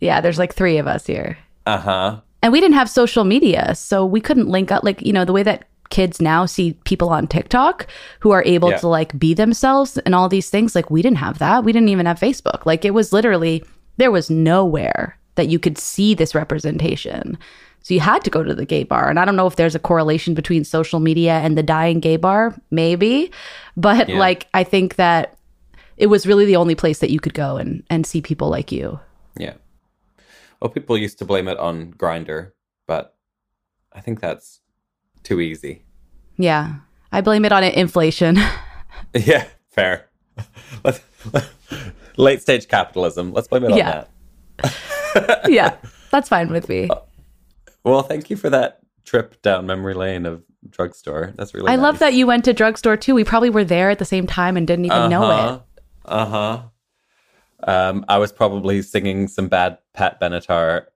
[0.00, 4.06] yeah there's like three of us here uh-huh and we didn't have social media, so
[4.06, 7.26] we couldn't link up like, you know, the way that kids now see people on
[7.26, 7.88] TikTok
[8.20, 8.76] who are able Yeah.
[8.76, 10.76] to like be themselves and all these things.
[10.76, 11.64] Like we didn't have that.
[11.64, 12.64] We didn't even have Facebook.
[12.64, 13.64] Like it was literally
[13.96, 17.36] there was nowhere that you could see this representation.
[17.86, 19.08] So you had to go to the gay bar.
[19.08, 22.16] And I don't know if there's a correlation between social media and the dying gay
[22.16, 23.30] bar, maybe.
[23.76, 24.18] But Yeah.
[24.18, 25.38] like I think that
[25.96, 28.72] it was really the only place that you could go and and see people like
[28.72, 28.98] you.
[29.38, 29.52] Yeah.
[30.60, 32.50] Well, people used to blame it on Grindr,
[32.88, 33.14] but
[33.92, 34.62] I think that's
[35.22, 35.84] too easy.
[36.36, 36.78] Yeah.
[37.12, 38.36] I blame it on inflation.
[39.14, 40.08] Yeah, fair.
[40.82, 41.00] Let's,
[42.16, 43.32] late stage capitalism.
[43.32, 44.04] Let's blame it on Yeah.
[44.58, 45.44] that.
[45.48, 45.76] yeah.
[46.10, 46.88] That's fine with me.
[46.88, 46.96] Uh,
[47.86, 51.32] Well, thank you for that trip down memory lane of drugstore.
[51.36, 51.70] That's really.
[51.70, 53.14] I love that you went to drugstore too.
[53.14, 55.62] We probably were there at the same time and didn't even know it.
[56.04, 56.62] Uh huh.
[57.62, 60.86] Um, I was probably singing some bad Pat Benatar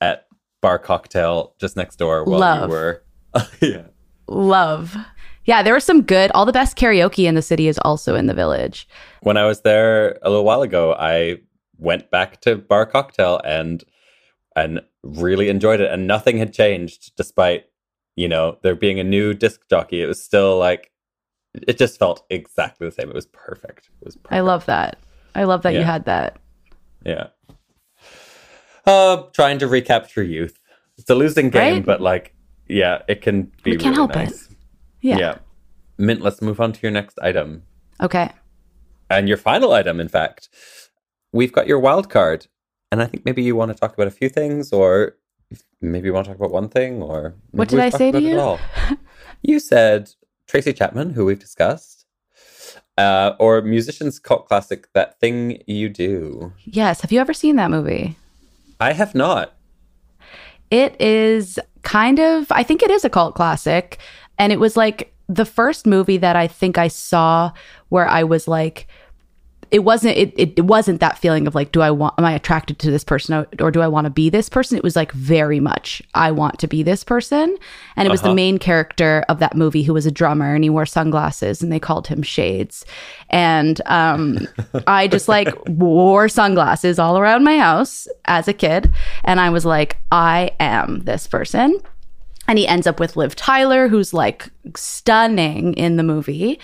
[0.00, 0.28] at
[0.62, 2.70] Bar Cocktail just next door while Love.
[2.70, 3.02] you were.
[3.60, 3.82] yeah.
[4.28, 4.96] Love.
[5.46, 6.30] Yeah, there was some good.
[6.30, 8.88] All the best karaoke in the city is also in the village.
[9.22, 11.40] When I was there a little while ago, I
[11.78, 13.84] went back to Bar Cocktail and
[14.56, 15.92] and really enjoyed it.
[15.92, 17.66] And nothing had changed despite,
[18.16, 20.02] you know, there being a new disc jockey.
[20.02, 20.90] It was still like
[21.66, 23.08] it just felt exactly the same.
[23.08, 23.90] It was perfect.
[24.00, 24.32] It was perfect.
[24.32, 24.98] I love that.
[25.34, 26.38] I love that you had that.
[27.04, 27.28] Yeah.
[28.86, 30.58] Uh, trying to recapture youth.
[30.98, 31.84] It's a losing game, Right?
[31.86, 32.34] but like,
[32.68, 34.34] yeah, it can be We can't really help it.
[35.00, 35.18] Yeah.
[35.18, 35.38] Yeah.
[35.98, 37.62] Mint, let's move on to your next item.
[38.02, 38.30] Okay.
[39.10, 40.48] And your final item, in fact.
[41.32, 42.46] We've got your wild card.
[42.92, 45.16] And I think maybe you want to talk about a few things, or
[45.80, 48.38] maybe you want to talk about one thing, or What did I say to you?
[48.38, 48.58] all.
[49.42, 50.10] You said
[50.48, 52.06] Tracy Chapman, who we've discussed,
[52.98, 56.52] uh, or musicians cult classic, That Thing You Do.
[56.64, 57.02] Yes.
[57.02, 58.16] Have you ever seen that movie?
[58.80, 59.54] I have not.
[60.70, 63.98] It is kind of, I think it is a cult classic.
[64.38, 67.52] And it was like the first movie that I think I saw
[67.88, 68.88] where I was like,
[69.70, 72.78] it wasn't it, it, wasn't that feeling of like do i want am i attracted
[72.78, 74.76] to this person or, or do i want to be this person?
[74.76, 77.56] It was like very much i want to be this person.
[77.96, 80.70] And it was the main character of that movie who was a drummer and he
[80.70, 82.84] wore sunglasses and they called him shades.
[83.30, 84.46] And um
[84.86, 88.92] i just like wore sunglasses all around my house as a kid.
[89.24, 91.80] And i was like i am this person.
[92.48, 96.60] And he ends up with Liv Tyler, who's like stunning in the movie,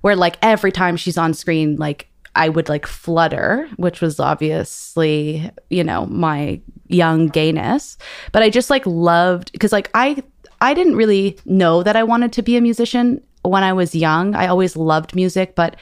[0.00, 5.50] where like every time she's on screen, like I would like flutter, which was obviously,
[5.68, 7.98] you know, my young gayness.
[8.32, 10.22] But I just like loved because like I
[10.60, 14.34] I didn't really know that I wanted to be a musician when I was young.
[14.34, 15.76] I always loved music, but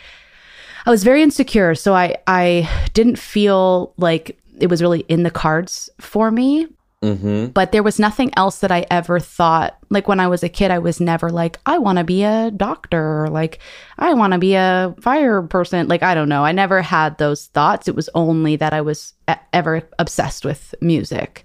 [0.87, 5.31] I was very insecure, so I I didn't feel like it was really in the
[5.31, 6.67] cards for me
[7.01, 7.53] Mm-hmm.
[7.53, 9.79] but there was nothing else that I ever thought.
[9.89, 12.51] Like when I was a kid, I was never like, I want to be a
[12.51, 13.61] doctor or like,
[14.01, 15.87] I want to be a fire person.
[15.87, 16.45] Like, I don't know.
[16.45, 17.87] I never had those thoughts.
[17.87, 19.15] It was only that I was
[19.53, 21.45] ever obsessed with music.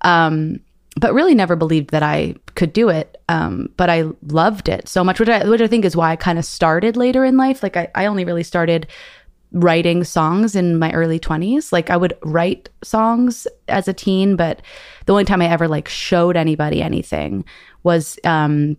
[0.00, 0.60] Um,
[0.98, 3.20] but really never believed that I could do it.
[3.28, 6.16] Um, but I loved it so much, which I, which I think is why I
[6.16, 7.62] kind of started later in life.
[7.62, 8.86] Like I, I only really started
[9.56, 14.60] writing songs in my early 20s like i would write songs as a teen but
[15.06, 17.42] the only time i ever like showed anybody anything
[17.82, 18.76] was um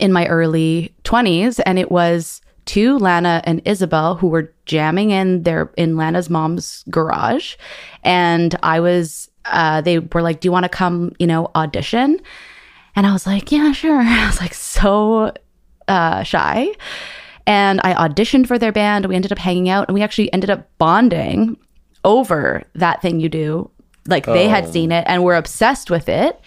[0.00, 5.42] in my early 20s and it was to lana and isabel who were jamming in
[5.42, 7.56] their in lana's mom's garage.
[8.02, 12.18] And i was uh they were like do you want to come you know audition?
[12.96, 14.00] And i was like yeah sure.
[14.00, 15.34] I was like so
[15.86, 16.72] uh shy
[17.48, 19.06] and I auditioned for their band.
[19.06, 21.56] We ended up hanging out and we actually ended up bonding
[22.04, 23.70] over that thing you do.
[24.06, 24.70] Like they had oh.
[24.70, 26.38] seen it and were obsessed with it.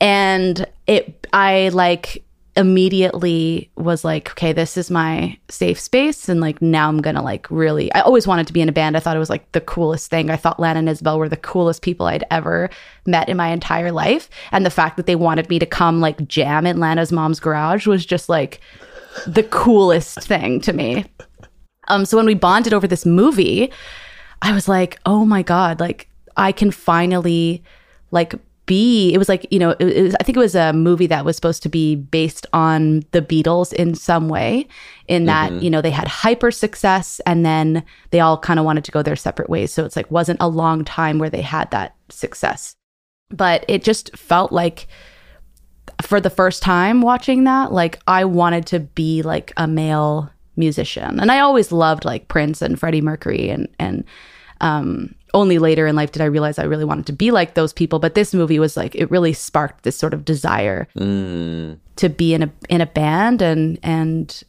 [0.00, 2.24] And it, I like
[2.56, 6.26] immediately was like, okay, this is my safe space.
[6.26, 8.96] And like now I'm gonna like really, I always wanted to be in a band.
[8.96, 10.30] I thought it was like the coolest thing.
[10.30, 12.70] I thought Lana and Isabel were the coolest people I'd ever
[13.06, 14.30] met in my entire life.
[14.52, 17.86] And the fact that they wanted me to come like jam in Lana's mom's garage
[17.86, 18.60] was just like,
[19.26, 21.04] the coolest thing to me.
[21.88, 23.72] Um, so when we bonded over this movie,
[24.42, 27.62] I was like, oh my God, like I can finally
[28.10, 28.34] like
[28.66, 31.34] be it was like you know was, i think it was a movie that was
[31.34, 34.64] supposed to be based on the beatles in some way
[35.10, 38.84] in that you know they had hyper success and then they all kind of wanted
[38.84, 39.72] to go their separate ways.
[39.72, 42.76] So it's like wasn't a long time where they had that success.
[43.30, 44.86] But it just felt like
[46.02, 51.20] for the first time watching that, like I wanted to be like a male musician.
[51.20, 54.04] And I always loved like Prince and Freddie Mercury and and
[54.60, 57.72] um only later in life did I realize I really wanted to be like those
[57.72, 57.98] people.
[57.98, 60.88] But this movie was like it really sparked this sort of desire
[61.96, 64.42] to be in a in a band and and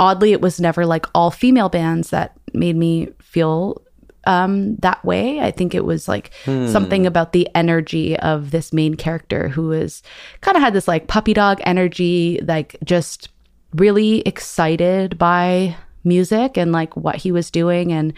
[0.00, 3.82] oddly it was never like all female bands that made me feel
[4.28, 5.40] um, that way.
[5.40, 10.02] I think it was like something about the energy of this main character who is
[10.42, 13.30] kind of had this like puppy dog energy, like just
[13.72, 15.74] really excited by
[16.04, 17.90] music and like what he was doing.
[17.90, 18.12] And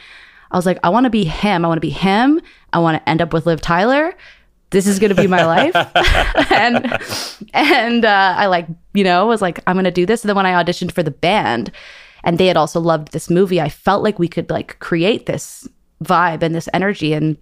[0.50, 1.64] I was like, I want to be him.
[1.64, 2.40] I want to be him.
[2.72, 4.12] I want to end up with Liv Tyler.
[4.70, 5.76] This is going to be my life.
[6.50, 6.98] and
[7.54, 10.24] and uh, I like, you know, was like, I'm going to do this.
[10.24, 11.70] And then when I auditioned for the band
[12.24, 15.68] and they had also loved this movie, I felt like we could like create this
[16.02, 17.12] vibe and this energy.
[17.12, 17.36] And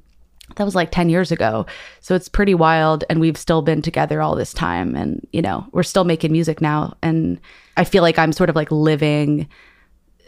[0.57, 1.67] that was like 10 years ago.
[2.01, 3.05] So it's pretty wild.
[3.11, 4.95] And we've still been together all this time.
[4.97, 6.97] And, you know, we're still making music now.
[7.03, 7.41] And
[7.77, 9.49] I feel like I'm sort of like living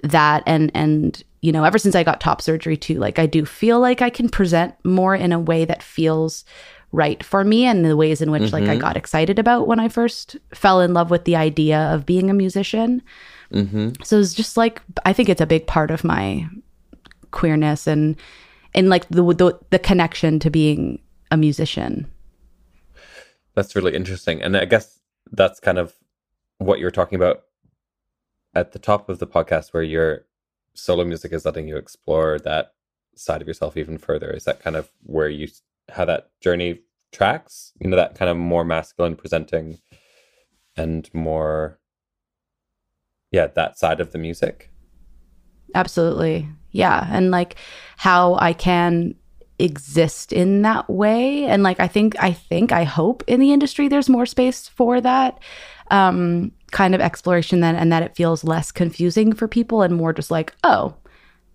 [0.02, 3.44] that and and you know ever since i got top surgery too like i do
[3.44, 6.42] feel like i can present more in a way that feels
[6.90, 9.88] right for me and the ways in which like i got excited about when i
[9.90, 13.02] first fell in love with the idea of being a musician
[13.52, 14.02] Mm-hmm.
[14.02, 16.48] so it's just like i think it's a big part of my
[17.30, 18.16] queerness and
[18.74, 21.00] and like the the, the connection to being
[21.30, 22.10] a musician
[23.54, 24.42] That's really interesting.
[24.42, 25.00] And I guess
[25.32, 25.94] that's kind of
[26.58, 27.42] what you're talking about
[28.54, 30.24] at the top of the podcast, where your
[30.74, 32.74] solo music is letting you explore that
[33.16, 34.30] side of yourself even further.
[34.30, 35.48] Is that kind of where you,
[35.90, 36.80] how that journey
[37.12, 37.72] tracks?
[37.80, 39.78] You know, that kind of more masculine presenting
[40.76, 41.78] and more,
[43.30, 44.70] yeah, that side of the music.
[45.74, 46.48] Absolutely.
[46.72, 47.06] Yeah.
[47.10, 47.56] And like
[47.96, 49.14] how I can
[49.58, 51.44] exist in that way.
[51.44, 55.00] And like I think I think I hope in the industry there's more space for
[55.00, 55.38] that
[55.90, 60.12] um kind of exploration then and that it feels less confusing for people and more
[60.12, 60.94] just like, oh,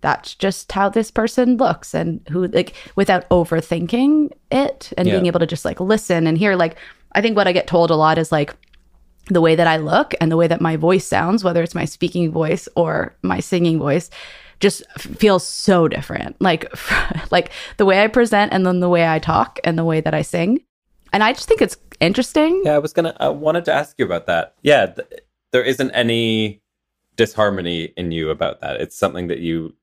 [0.02, 5.40] that's just how this person looks and who like without overthinking it and being able
[5.40, 6.76] to just like listen and hear like
[7.12, 8.54] I think what I get told a lot is like
[9.28, 11.86] the way that I look and the way that my voice sounds, whether it's my
[11.86, 14.10] speaking voice or my singing voice,
[14.60, 16.40] just feels so different.
[16.40, 16.72] Like,
[17.30, 20.14] like the way I present and then the way I talk and the way that
[20.14, 20.62] I sing.
[21.12, 22.62] And I just think it's interesting.
[22.64, 23.16] Yeah, I was gonna.
[23.18, 24.54] I wanted to ask you about that.
[24.62, 25.08] Yeah, th-
[25.52, 26.60] there isn't any
[27.16, 28.80] disharmony in you about that.
[28.80, 29.74] It's something that you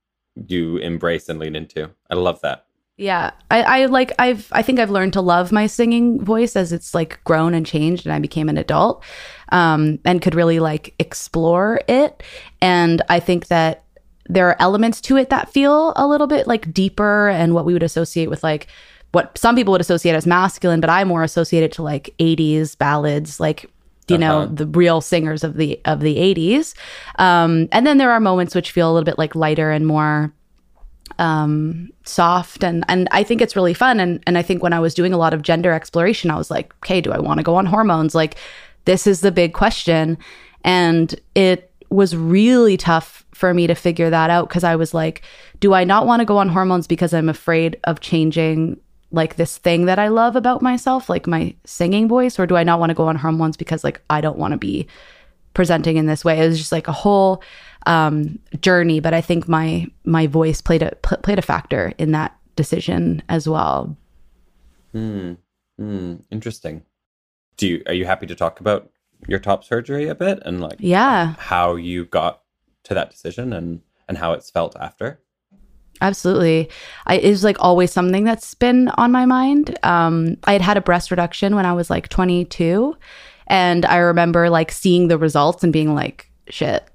[0.47, 1.89] you embrace and lean into.
[2.09, 2.65] I love that.
[2.97, 3.31] Yeah.
[3.49, 6.93] I, I like I've I think I've learned to love my singing voice as it's
[6.93, 9.03] like grown and changed and I became an adult.
[9.49, 12.21] Um and could really like explore it.
[12.61, 13.82] And I think that
[14.29, 17.73] there are elements to it that feel a little bit like deeper and what we
[17.73, 18.67] would associate with like
[19.11, 22.77] what some people would associate as masculine, but I more associate it to like 80s
[22.77, 23.69] ballads, like
[24.09, 24.53] you know Uh-huh.
[24.53, 26.73] the real singers of the of the 80s
[27.19, 30.33] um and then there are moments which feel a little bit like lighter and more
[31.19, 33.99] um soft and and I think it's really fun.
[33.99, 36.49] And and I think when I was doing a lot of gender exploration I was
[36.51, 38.15] like okay do I want to go on hormones?
[38.15, 38.35] Like
[38.85, 40.17] this is the big question.
[40.65, 45.21] And it was really tough for me to figure that out because I was like
[45.59, 48.79] do I not want to go on hormones because I'm afraid of changing
[49.11, 52.63] like this thing that I love about myself like my singing voice or do I
[52.63, 54.87] not want to go on hormones because like I don't want to be
[55.53, 56.39] presenting in this way.
[56.39, 57.43] It was just like a whole
[57.85, 62.11] um, journey, but I think my my voice played a pl- played a factor in
[62.11, 63.95] that decision as well.
[64.91, 65.33] Hmm.
[65.77, 66.15] Hmm.
[66.31, 66.83] Interesting.
[67.57, 68.89] Do you are you happy to talk about
[69.27, 72.41] your top surgery a bit and like Yeah, how you got
[72.83, 75.19] to that decision and and how it's felt after?
[76.01, 76.69] absolutely.
[77.05, 79.77] I, it was like always something that's been on my mind.
[79.83, 82.95] Um, I had had a breast reduction when I was like 22,
[83.47, 86.89] and I remember like seeing the results and being like, "Shit,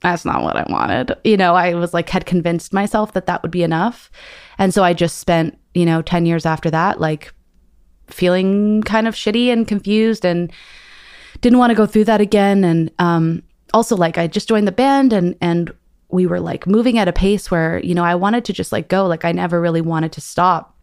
[0.00, 3.42] that's not what I wanted." You know, I was like had convinced myself that that
[3.42, 4.10] would be enough,
[4.58, 7.32] and so I just spent you know 10 years after that like
[8.08, 10.52] feeling kind of shitty and confused and
[11.40, 14.72] didn't want to go through that again and um also like I just joined the
[14.72, 15.72] band and and
[16.08, 18.88] we were like moving at a pace where you know I wanted to just like
[18.88, 20.76] go like I never really wanted to stop.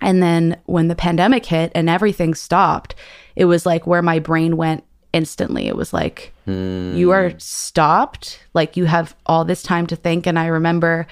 [0.00, 2.94] And then when the pandemic hit and everything stopped
[3.36, 5.66] it was like where my brain went instantly.
[5.66, 8.44] It was like you are stopped?
[8.52, 10.26] Like you have all this time to think.
[10.26, 11.06] And i remember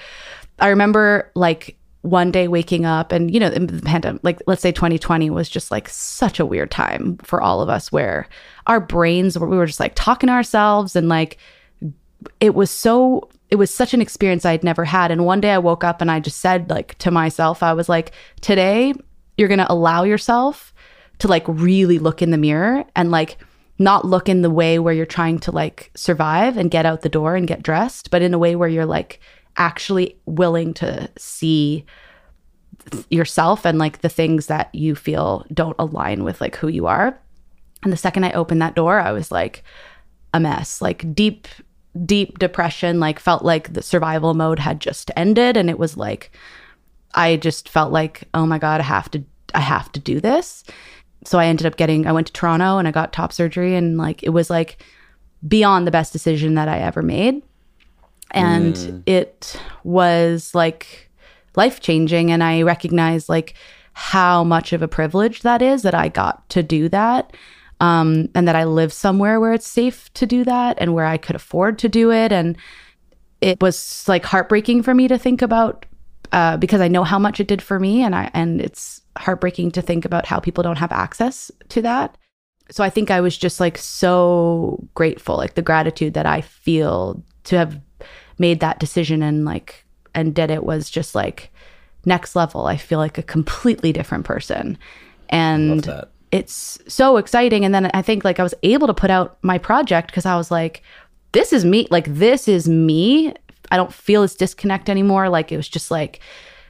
[0.59, 4.71] i remember like one day waking up and you know the pandemic like let's say
[4.73, 8.27] 2020 was just like such a weird time for all of us where
[8.67, 11.37] our brains we were just like talking to ourselves and like
[12.39, 15.11] it was so it was such an experience I'd never had.
[15.11, 17.87] And one day I woke up and I just said like to myself, I was
[17.87, 18.11] like,
[18.41, 18.93] today
[19.37, 20.73] you're gonna allow yourself
[21.19, 23.37] to like really look in the mirror and like
[23.79, 27.09] not look in the way where you're trying to like survive and get out the
[27.09, 29.19] door and get dressed, but in a way where you're like
[29.57, 31.85] actually willing to see
[33.09, 37.19] yourself and like the things that you feel don't align with like who you are.
[37.83, 39.63] And the second I opened that door, I was like
[40.33, 41.47] a mess, like deep,
[42.05, 45.57] deep depression, like felt like the survival mode had just ended.
[45.57, 46.31] And it was like,
[47.13, 49.23] I just felt like, oh my God, I have to,
[49.53, 50.63] I have to do this.
[51.25, 53.75] So I ended up getting, I went to Toronto and I got top surgery.
[53.75, 54.83] And like, it was like
[55.47, 57.43] beyond the best decision that I ever made.
[58.31, 59.03] And Mm.
[59.05, 61.09] it was like
[61.55, 62.31] life changing.
[62.31, 63.53] And I recognized like
[63.93, 67.31] how much of a privilege that is that I got to do that
[67.83, 71.17] um, and that I live somewhere where it's safe to do that and where I
[71.17, 72.31] could afford to do it.
[72.31, 72.57] And
[73.41, 75.85] it was like heartbreaking for me to think about
[76.31, 79.71] uh, because I know how much it did for me, and I and it's heartbreaking
[79.71, 82.17] to think about how people don't have access to that.
[82.71, 87.21] So I think I was just like so grateful, like the gratitude that I feel
[87.43, 87.79] to have
[88.39, 91.51] made that decision and like and did it was just like
[92.05, 92.65] next level.
[92.65, 94.77] I feel like a completely different person,
[95.29, 96.12] and that.
[96.33, 97.63] It's so exciting.
[97.63, 100.35] And then I think like I was able to put out my project because I
[100.35, 100.81] was like,
[101.31, 101.87] this is me.
[101.91, 103.33] Like this is me.
[103.69, 105.29] I don't feel this disconnect anymore.
[105.29, 106.21] Like it was just like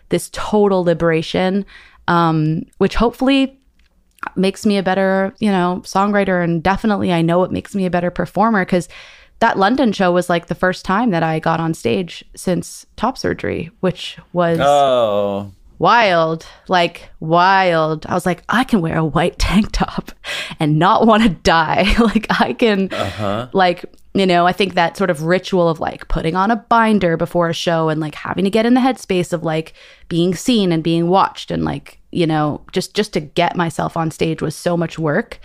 [0.09, 1.66] this total liberation,
[2.09, 3.57] um, which hopefully
[4.36, 6.43] makes me a better, you know, songwriter.
[6.43, 8.89] And definitely I know it makes me a better performer because
[9.39, 13.18] that London show was like the first time that I got on stage since top
[13.18, 15.53] surgery, which was Oh,
[15.84, 18.05] wild, like wild.
[18.05, 20.11] I was like, I can wear a white tank top
[20.57, 21.93] and not want to die.
[21.99, 22.89] like I can,
[23.53, 27.17] like you know, I think that sort of ritual of like putting on a binder
[27.17, 29.73] before a show and like having to get in the headspace of like
[30.07, 34.09] being seen and being watched and like you know just just to get myself on
[34.09, 35.39] stage was so much work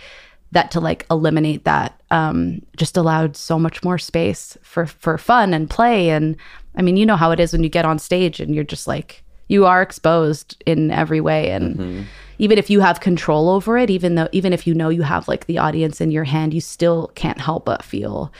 [0.51, 5.53] that to like eliminate that um just allowed so much more space for for fun
[5.53, 6.35] and play and
[6.75, 8.87] i mean you know how it is when you get on stage and you're just
[8.87, 13.89] like you are exposed in every way and even if you have control over it
[13.89, 16.61] even though even if you know you have like the audience in your hand you
[16.61, 18.31] still can't help but feel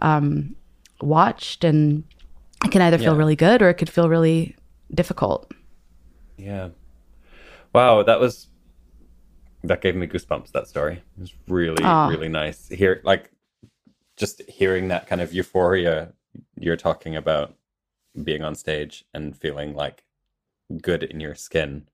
[0.00, 0.56] um
[1.00, 2.02] watched and
[2.64, 3.18] it can either feel Yeah.
[3.18, 4.56] really good or it could feel really
[4.92, 5.52] difficult
[6.36, 6.70] yeah.
[7.72, 8.48] Wow, that was
[9.62, 10.52] that gave me goosebumps.
[10.52, 12.08] That story it was really, Aw.
[12.08, 12.68] really nice.
[12.68, 13.30] Here, like,
[14.16, 16.12] just hearing that kind of euphoria
[16.58, 17.54] you're talking about,
[18.22, 20.03] being on stage and feeling like
[20.78, 21.86] good in your skin.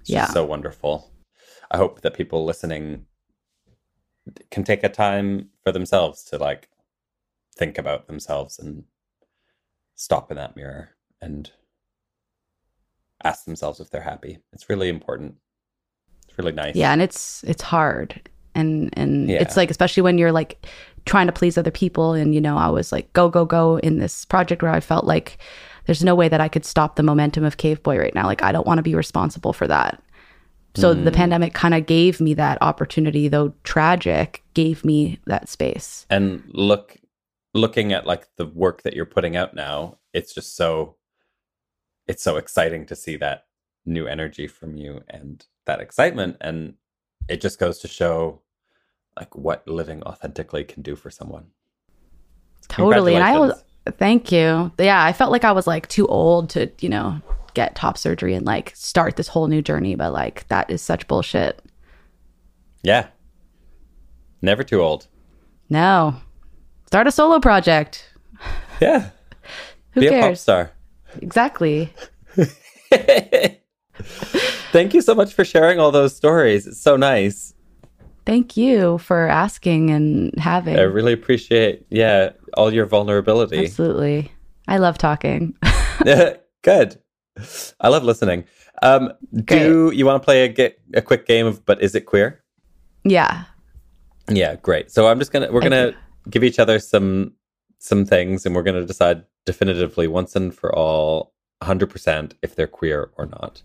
[0.00, 0.26] It's Yeah.
[0.26, 1.10] so wonderful.
[1.70, 3.06] I hope that people listening
[4.50, 6.68] can take a time for themselves to like
[7.56, 8.84] think about themselves and
[9.94, 10.90] stop in that mirror
[11.20, 11.50] and
[13.22, 14.38] ask themselves if they're happy.
[14.52, 15.36] It's really important.
[16.28, 16.74] It's really nice.
[16.74, 18.20] Yeah, and it's it's hard.
[18.54, 19.40] And and Yeah.
[19.40, 20.66] it's like especially when you're like
[21.06, 23.98] trying to please other people and you know, I was like go go go in
[23.98, 25.38] this project where I felt like
[25.86, 28.26] there's no way that I could stop the momentum of Cave Boy right now.
[28.26, 30.02] Like I don't want to be responsible for that.
[30.76, 31.14] So the mm.
[31.14, 36.04] pandemic kind of gave me that opportunity, though tragic, gave me that space.
[36.10, 36.96] And look
[37.52, 40.96] looking at like the work that you're putting out now, it's just so
[42.08, 43.46] it's so exciting to see that
[43.86, 46.74] new energy from you and that excitement and
[47.28, 48.40] it just goes to show
[49.16, 51.46] like what living authentically can do for someone.
[52.68, 53.14] Totally.
[53.14, 53.62] And I was.
[53.92, 54.72] Thank you.
[54.78, 57.20] Yeah, I felt like I was like too old to, you know,
[57.54, 61.06] get top surgery and like start this whole new journey, but like that is such
[61.06, 61.62] bullshit.
[62.82, 63.06] Yeah.
[64.42, 65.06] Never too old.
[65.70, 66.16] No.
[66.86, 68.10] Start a solo project.
[68.80, 69.10] Yeah.
[69.92, 70.40] Who Be a pop cares?
[70.40, 70.72] star.
[71.22, 71.92] Exactly.
[74.72, 76.66] Thank you so much for sharing all those stories.
[76.66, 77.54] It's so nice.
[78.26, 80.76] Thank you for asking and having.
[80.78, 83.64] I really appreciate, yeah, all your vulnerability.
[83.64, 84.32] Absolutely.
[84.68, 85.56] I love talking.
[86.62, 87.00] Good.
[87.80, 88.44] I love listening.
[88.82, 89.12] Um,
[89.44, 92.42] do you want to play a, ge- a quick game of But Is It Queer?
[93.04, 93.44] yeah.
[94.28, 94.90] Yeah, great.
[94.90, 95.92] So I'm just gonna we're gonna
[96.30, 97.34] give each other some
[97.78, 102.66] some things, and we're gonna decide definitively once and for all, 100 percent if they're
[102.66, 103.62] queer or not.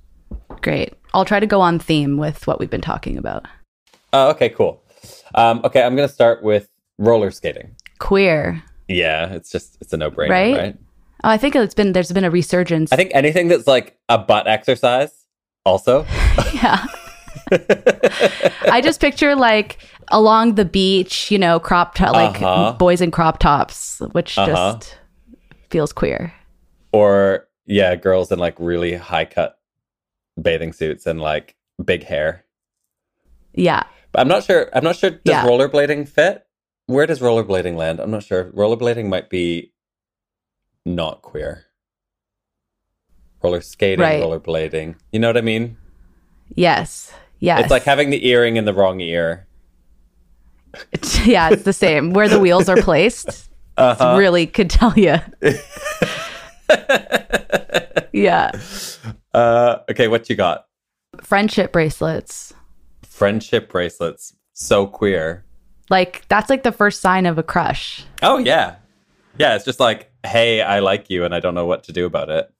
[0.61, 0.95] Great.
[1.13, 3.45] I'll try to go on theme with what we've been talking about.
[4.11, 4.83] Oh, okay, cool.
[5.33, 7.75] Um, okay, I'm gonna start with roller skating.
[7.99, 8.61] Queer.
[8.89, 10.57] Yeah, it's just it's a no brainer, Right?
[10.57, 10.77] right?
[11.23, 12.91] Oh, I think it's been there's been a resurgence.
[12.91, 15.13] I think anything that's like a butt exercise,
[15.63, 16.05] also.
[16.53, 16.85] yeah.
[18.71, 19.77] I just picture like
[20.09, 22.73] along the beach, you know, crop top, like Uh-huh.
[22.73, 24.73] boys in crop tops, which Uh-huh.
[24.79, 24.97] just
[25.69, 26.33] feels queer.
[26.91, 29.59] or yeah, girls in like really high cut
[30.41, 31.55] bathing suits and like
[31.85, 32.43] big hair.
[33.53, 33.83] Yeah.
[34.11, 34.69] But I'm not sure.
[34.73, 35.11] I'm not sure.
[35.11, 35.45] Does Yeah.
[35.45, 36.47] rollerblading fit?
[36.89, 37.99] Where does rollerblading land?
[37.99, 38.45] I'm not sure.
[38.45, 39.71] Rollerblading might be
[40.87, 41.65] not queer.
[43.43, 44.19] roller skating, Right.
[44.23, 44.95] rollerblading.
[45.11, 45.77] You know what I mean?
[46.55, 47.13] Yes.
[47.39, 47.61] Yes.
[47.61, 49.45] It's like having the earring in the wrong ear.
[50.91, 52.11] It's- yeah, it's the same.
[52.11, 54.15] Where the wheels are placed, Uh-huh.
[54.17, 55.17] really could tell you.
[58.11, 58.51] yeah.
[59.33, 60.65] Uh, okay, what you got?
[61.21, 62.51] Friendship bracelets.
[63.03, 64.33] Friendship bracelets.
[64.53, 65.45] So queer.
[65.89, 68.03] Like that's like the first sign of a crush.
[68.21, 68.75] Oh yeah,
[69.37, 69.55] yeah.
[69.55, 72.29] It's just like, hey, I like you, and I don't know what to do about
[72.29, 72.51] it,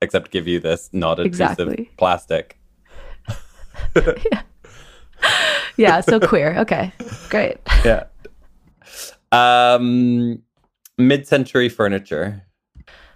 [0.00, 1.88] except give you this knotted piece Exactly.
[1.90, 2.58] of plastic.
[3.96, 4.42] Yeah,
[5.76, 6.58] yeah, so queer.
[6.60, 6.92] Okay.
[7.28, 7.58] Great.
[7.84, 8.04] Yeah.
[9.32, 10.42] Um,
[10.98, 12.42] mid-century furniture.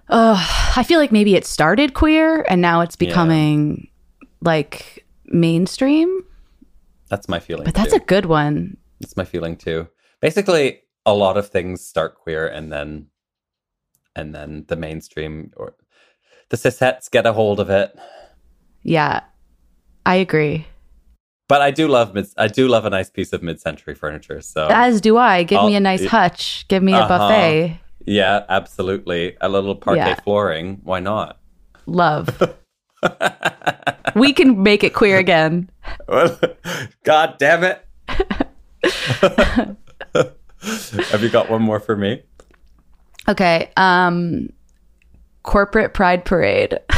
[0.09, 0.37] Uh,
[0.77, 3.89] I feel like maybe it started queer and now it's becoming
[4.41, 6.25] like mainstream,
[7.09, 7.65] That's my feeling.
[7.65, 7.97] but that's too.
[7.97, 8.77] a good one.
[9.01, 9.89] That's my feeling too.
[10.21, 13.07] Basically, a lot of things start queer, and then,
[14.15, 15.75] and then the mainstream or
[16.49, 17.97] the cishettes get a hold of it.
[18.83, 19.21] Yeah.
[20.05, 20.67] I agree.
[21.49, 22.27] But I do love mid.
[22.37, 24.41] I do love a nice piece of mid-century furniture.
[24.41, 25.43] So As do I.
[25.43, 26.67] Give me I'll- a nice hutch.
[26.69, 27.19] Give me a Uh-huh.
[27.19, 27.81] buffet.
[28.07, 29.37] yeah, absolutely.
[29.41, 30.15] A little parquet Yeah.
[30.21, 30.81] flooring.
[30.85, 31.39] Why not?
[31.87, 32.53] Love.
[34.17, 35.71] we can make it queer again.
[37.05, 37.86] God damn it.
[41.11, 42.23] Have you got one more for me?
[43.29, 43.71] Okay.
[43.77, 44.51] Um
[45.43, 46.79] corporate pride parade.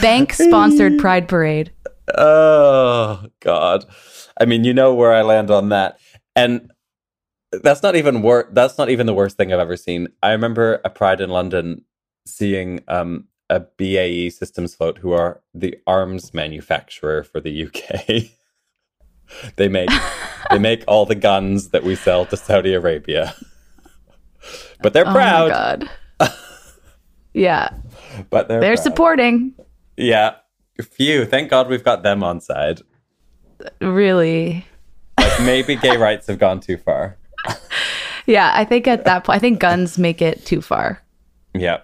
[0.00, 1.72] Bank sponsored pride parade.
[2.16, 3.84] Oh God.
[4.40, 5.98] I mean, you know where I land on that.
[6.34, 6.70] And
[7.62, 10.08] that's not even wor- that's not even the worst thing I've ever seen.
[10.22, 11.84] I remember a Pride in London
[12.26, 18.24] seeing um a BAE Systems float who are the arms manufacturer for the UK.
[19.56, 19.88] they make
[20.50, 23.34] they make all the guns that we sell to Saudi Arabia.
[24.82, 25.50] but they're proud.
[25.50, 25.86] Oh
[26.20, 26.34] my god.
[27.34, 27.68] yeah.
[28.30, 28.82] But they're They're proud.
[28.82, 29.54] supporting.
[29.96, 30.36] Yeah.
[30.80, 32.80] Phew, thank God we've got them on side.
[33.80, 34.66] Really.
[35.18, 37.16] Like maybe gay rights have gone too far.
[38.26, 41.00] Yeah, I think at that point I think guns make it too far.
[41.54, 41.80] Yeah.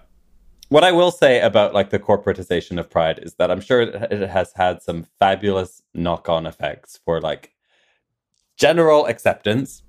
[0.71, 4.29] What I will say about like the corporatization of Pride is that I'm sure it,
[4.29, 7.51] has had some fabulous knock-on effects for like
[8.55, 9.83] general acceptance,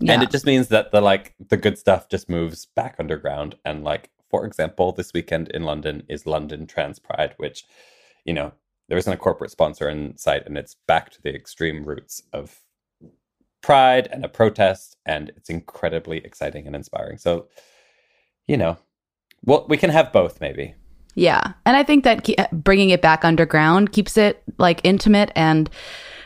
[0.00, 0.14] Yeah.
[0.14, 3.54] and it just means that the like the good stuff just moves back underground.
[3.64, 7.64] And like for example, this weekend in London is London Trans Pride, which
[8.24, 8.50] you know
[8.88, 12.62] there isn't a corporate sponsor in sight, and it's back to the extreme roots of
[13.62, 17.16] pride and a protest, and it's incredibly exciting and inspiring.
[17.16, 17.46] So,
[18.48, 18.76] you know,
[19.44, 20.74] well, we can have both, maybe.
[21.14, 21.52] Yeah.
[21.64, 25.70] And I think that ke- bringing it back underground keeps it like intimate and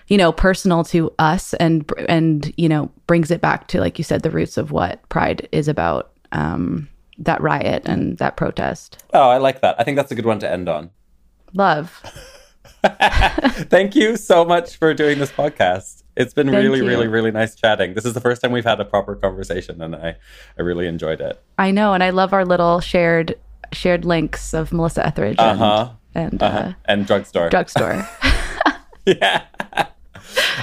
[0.07, 4.05] you know personal to us and and you know brings it back to like you
[4.05, 6.89] said the roots of what pride is about um
[7.19, 9.05] that riot and that protest.
[9.13, 9.77] Oh, I like that.
[9.79, 10.91] I think that's a good one to end on.
[11.53, 12.03] Love.
[12.85, 16.05] Thank you so much for doing this podcast.
[16.19, 16.87] It's been Thank really, you.
[16.87, 17.95] really, really nice chatting.
[17.95, 20.17] This is the first time we've had a proper conversation, and I,
[20.59, 21.41] I really enjoyed it.
[21.59, 23.37] I know and I love our little shared
[23.73, 25.91] shared links of Melissa Etheridge and, Uh-huh.
[26.15, 26.59] and Uh-huh.
[26.59, 27.51] uh, And drugstore.
[27.51, 28.09] drugstore.
[29.07, 29.45] yeah.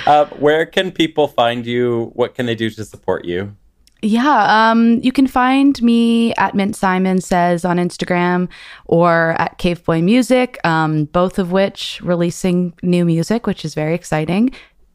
[0.06, 2.12] uh, where can people find you?
[2.16, 3.56] What can they do to support you?
[4.02, 8.50] Yeah, um, you can find me at Mint Simon Says on Instagram
[8.86, 13.96] or at Cave Boy Music, um, both of which releasing new music, which is very
[13.96, 14.52] exciting,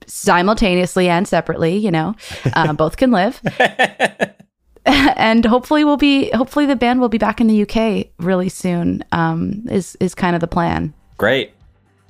[0.06, 1.76] simultaneously and separately.
[1.76, 2.14] You know,
[2.54, 3.40] uh, both can live.
[4.86, 9.04] and hopefully we'll be hopefully the band will be back in the UK really soon.
[9.12, 10.94] Um, is is kind of the plan.
[11.16, 11.52] Great.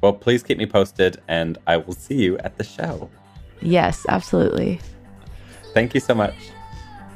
[0.01, 3.11] Well, please keep me posted, and I will see you at the show.
[3.61, 4.81] Yes, absolutely.
[5.75, 6.35] Thank you so much.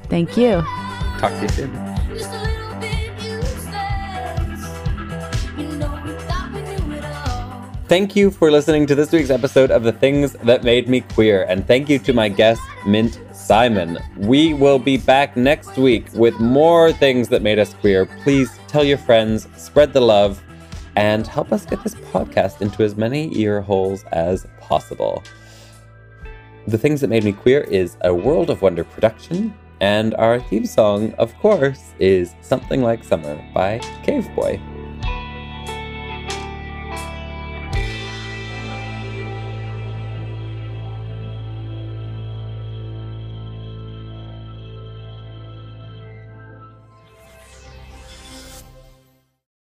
[0.08, 0.60] Thank you.
[1.18, 2.50] Talk to you soon.
[7.86, 11.44] Thank you for listening to this week's episode of The Things That Made Me Queer,
[11.50, 13.98] and thank you to my guest, Mint Simon.
[14.16, 18.06] We will be back next week with more things that made us queer.
[18.22, 20.42] Please tell your friends, spread the love,
[20.96, 25.22] and help us get this podcast into as many ear holes as possible.
[26.66, 30.64] The Things That Made Me Queer is a World of Wonder production, and our theme
[30.64, 34.58] song, of course, is Something Like Summer by Cave Boy.